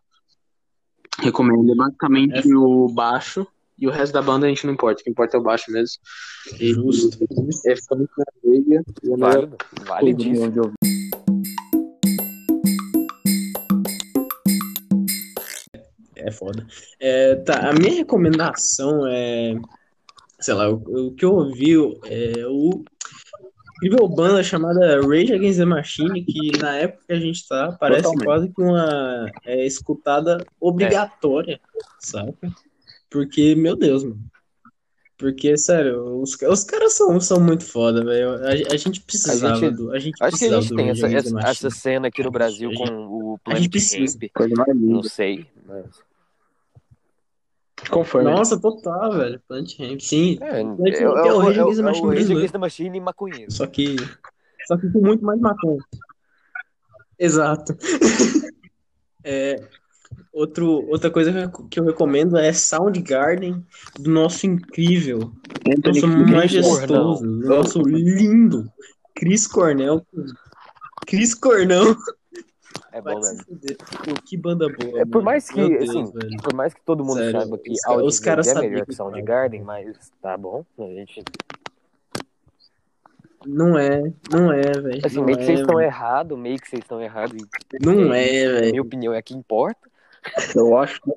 Recomendo. 1.19 1.73
É 1.73 1.75
basicamente 1.75 2.39
F- 2.39 2.55
o 2.55 2.89
baixo 2.89 3.47
e 3.79 3.87
o 3.87 3.91
resto 3.91 4.13
da 4.13 4.23
banda 4.23 4.47
a 4.47 4.49
gente 4.49 4.65
não 4.67 4.73
importa. 4.75 5.01
O 5.01 5.05
que 5.05 5.11
importa 5.11 5.37
é 5.37 5.41
o 5.41 5.43
baixo 5.43 5.71
mesmo. 5.71 5.97
E 6.59 6.73
Justo. 6.73 7.19
É 7.67 7.75
fica 7.77 7.95
muito 7.97 8.13
na 8.17 8.25
veia. 8.45 8.83
Válido. 9.19 9.57
Validíssimo. 9.87 10.73
É 16.17 16.31
foda. 16.31 16.67
É, 17.01 17.35
tá, 17.37 17.69
a 17.71 17.73
minha 17.73 17.95
recomendação 17.95 19.07
é, 19.09 19.55
sei 20.43 20.55
lá, 20.55 20.69
o, 20.71 21.09
o 21.09 21.15
que 21.15 21.25
eu 21.25 21.33
ouvi 21.35 21.73
é 22.07 22.47
o 22.47 22.85
incrível 23.85 24.09
banda 24.09 24.43
chamada 24.45 25.01
Rage 25.01 25.33
Against 25.33 25.59
the 25.59 25.65
Machine, 25.65 26.25
que 26.25 26.59
na 26.59 26.77
época 26.77 27.05
que 27.07 27.13
a 27.13 27.19
gente 27.21 27.47
tá, 27.49 27.73
parece 27.81 28.03
Totalmente. 28.03 28.25
quase 28.25 28.49
que 28.53 28.63
uma 28.63 29.31
é, 29.45 29.67
escutada 29.67 30.45
obrigatória, 30.61 31.61
saca? 31.99 32.53
Porque, 33.11 33.55
meu 33.55 33.75
Deus, 33.77 34.05
mano. 34.05 34.21
Porque, 35.19 35.57
sério, 35.57 36.21
os, 36.21 36.37
os 36.41 36.65
caras 36.65 36.95
são, 36.95 37.21
são 37.21 37.41
muito 37.41 37.65
foda, 37.65 38.05
velho. 38.05 38.31
A, 38.45 38.73
a 38.73 38.77
gente 38.77 39.01
precisava 39.03 39.55
A 39.55 39.61
gente- 39.61 39.77
do. 39.77 39.93
A 39.93 39.99
gente 39.99 40.17
Acho 40.21 40.37
que 40.37 40.45
a 40.47 40.61
gente 40.61 40.75
tem 40.75 40.89
essa, 40.91 41.07
essa, 41.49 41.71
cena 41.71 42.09
aqui 42.09 42.23
no 42.25 42.31
Brasil 42.31 42.71
A 42.71 42.75
com 42.75 42.87
gente- 42.87 42.93
o 42.97 43.39
a 43.47 43.55
gente 43.55 43.69
Planet 43.69 43.71
precisa. 43.71 44.19
Ramp. 44.21 44.31
Coisa 44.35 44.55
mais 44.57 44.81
Não 44.81 45.03
sei. 45.03 45.47
Mas... 45.67 45.87
Conforme. 47.91 48.31
Nossa, 48.31 48.61
total, 48.61 49.13
velho. 49.13 49.41
Plant 49.49 49.79
Ramp, 49.79 50.01
sim. 50.01 50.39
É, 50.41 50.61
é, 50.61 50.65
Plant 50.65 50.95
é, 50.95 51.03
é 51.03 51.09
o 51.09 51.39
Rage 51.39 51.59
é, 51.59 51.63
Against 51.63 51.77
the 51.77 51.83
é 51.83 51.85
Machine 51.85 52.07
o 52.07 52.11
Rage. 52.11 52.33
Against 52.33 52.53
the 52.53 52.59
Machine 52.59 53.01
maconheiro. 53.01 53.53
Só 53.53 53.67
que. 53.67 53.97
Só 54.67 54.77
que 54.77 54.91
com 54.91 55.01
muito 55.01 55.25
mais 55.25 55.41
maconha. 55.41 55.79
Exato. 57.19 57.77
É, 59.25 59.55
outro, 60.33 60.85
outra 60.89 61.09
coisa 61.09 61.49
que 61.71 61.79
eu- 61.79 61.85
recomendo 61.85 62.37
é 62.37 62.53
Soundgarden, 62.53 63.65
do 64.01 64.11
nosso 64.11 64.47
incrível, 64.47 65.31
nosso 65.85 66.09
majestoso, 66.09 67.23
do 67.23 67.47
nosso 67.47 67.81
lindo 67.83 68.69
Chris 69.15 69.47
Cornell. 69.47 70.05
Chris 71.07 71.35
Cornell. 71.35 71.97
É 72.93 73.01
bom. 73.01 73.21
Pô, 73.21 74.23
que 74.25 74.37
banda 74.37 74.69
boa. 74.69 75.01
É, 75.01 75.05
por 75.05 75.15
mano. 75.15 75.25
mais 75.25 75.49
que, 75.49 75.67
Deus, 75.67 75.89
assim, 75.89 76.05
velho. 76.13 76.43
Por 76.43 76.55
mais 76.55 76.75
que 76.75 76.81
todo 76.83 77.03
mundo 77.03 77.17
Sério, 77.17 77.41
saiba 77.41 77.59
que 77.59 77.73
Audi 77.87 78.07
os 78.07 78.21
caras 78.21 78.47
é 78.49 78.61
melhor 78.61 78.81
que 78.81 78.87
que 78.87 78.95
Soundgarden, 78.95 79.63
mas 79.63 80.13
tá 80.21 80.37
bom. 80.37 80.65
A 80.79 80.83
gente 80.83 81.25
Não 83.47 83.79
é, 83.79 84.13
não 84.31 84.53
é, 84.53 84.61
velho. 84.61 85.01
Assim, 85.05 85.17
não 85.17 85.25
meio 85.25 85.39
que 85.39 85.45
é, 85.45 85.47
vocês 85.47 85.61
estão 85.61 85.77
velho. 85.77 85.87
errados, 85.87 86.39
meio 86.39 86.59
que 86.59 86.69
vocês 86.69 86.83
estão 86.83 87.01
errados. 87.01 87.43
Não 87.81 88.13
é 88.13 88.37
é, 88.37 88.49
velho. 88.49 88.71
Minha 88.71 88.83
opinião 88.83 89.15
é 89.15 89.19
a 89.19 89.23
que 89.23 89.35
importa. 89.35 89.91
Eu 90.55 90.77
acho 90.77 91.01
que 91.01 91.11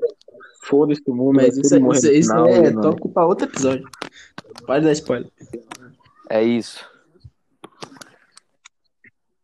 foda-se 0.64 1.04
o 1.08 1.14
mundo, 1.14 1.36
Mas 1.36 1.58
isso, 1.58 1.76
isso, 1.78 2.12
isso 2.12 2.30
final, 2.30 2.48
é 2.48 2.72
né, 2.72 2.82
tópico 2.82 3.10
pra 3.10 3.26
outro 3.26 3.48
episódio. 3.48 3.88
Pode 4.66 4.86
dar 4.86 4.92
spoiler. 4.94 5.30
É 6.30 6.42
isso. 6.42 6.84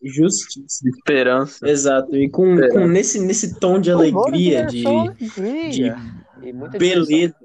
Justiça. 0.03 0.87
Esperança. 0.89 1.67
Exato. 1.69 2.15
E 2.15 2.29
com, 2.29 2.59
É. 2.59 2.69
com 2.69 2.87
nesse, 2.87 3.19
nesse 3.19 3.59
tom 3.59 3.79
de 3.79 3.91
alegria, 3.91 4.65
de, 4.65 4.85
alegria. 4.87 5.97
E 6.41 6.51
muita 6.53 6.77
diversão. 6.79 7.05
beleza. 7.05 7.35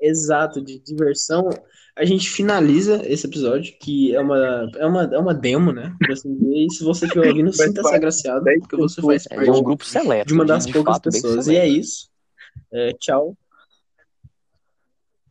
Exato, 0.00 0.60
de 0.62 0.78
diversão. 0.80 1.48
A 1.96 2.04
gente 2.04 2.30
finaliza 2.30 3.02
esse 3.04 3.26
episódio, 3.26 3.74
que 3.80 4.14
é 4.14 4.20
uma, 4.20 4.70
é 4.76 4.86
uma, 4.86 5.02
é 5.04 5.18
uma 5.18 5.34
demo, 5.34 5.72
né? 5.72 5.92
Por 5.98 6.12
assim. 6.12 6.38
E 6.54 6.72
se 6.72 6.84
você 6.84 7.06
estiver 7.06 7.26
ouvindo, 7.30 7.52
sinta-se 7.52 7.94
agraciado, 7.94 8.44
porque 8.60 8.76
você 8.76 9.02
faz 9.02 9.26
É, 9.26 9.34
parte 9.34 9.50
de 9.50 9.58
um 9.58 9.62
grupo 9.62 9.84
seleto. 9.84 10.28
de 10.28 10.34
uma 10.34 10.44
das 10.44 10.66
de 10.66 10.72
poucas 10.72 10.98
pessoas. 11.00 11.48
E 11.48 11.56
é 11.56 11.66
isso. 11.66 12.08
É, 12.72 12.92
tchau. 13.00 13.36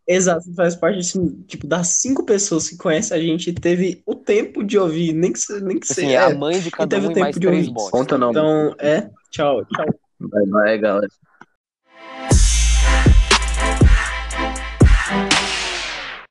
Exato, 0.07 0.45
você 0.45 0.53
faz 0.53 0.75
parte 0.75 0.99
assim, 0.99 1.41
tipo, 1.47 1.67
das 1.67 1.99
cinco 1.99 2.25
pessoas 2.25 2.69
que 2.69 2.77
conhecem 2.77 3.17
a 3.17 3.21
gente 3.21 3.49
e 3.49 3.53
teve 3.53 4.01
o 4.05 4.15
tempo 4.15 4.63
de 4.63 4.77
ouvir, 4.77 5.11
nem 5.13 5.33
que, 5.33 5.39
se- 5.39 5.59
nem 5.59 5.77
que 5.77 5.85
Assim, 5.91 5.93
seja. 6.01 6.11
é 6.13 6.17
a 6.17 6.29
é. 6.29 6.33
mãe 6.33 6.61
de 6.61 6.71
cada 6.71 6.87
teve 6.87 7.07
um 7.07 7.11
e 7.11 7.13
tempo 7.13 7.19
mais 7.19 7.35
de 7.35 7.41
três 7.41 7.67
ouvir. 7.67 7.91
Conta 7.91 8.17
não. 8.17 8.29
Então, 8.31 8.75
é, 8.79 9.09
tchau, 9.29 9.65
tchau. 9.65 9.85
Vai, 10.19 10.45
vai, 10.45 10.77
galera. 10.77 11.07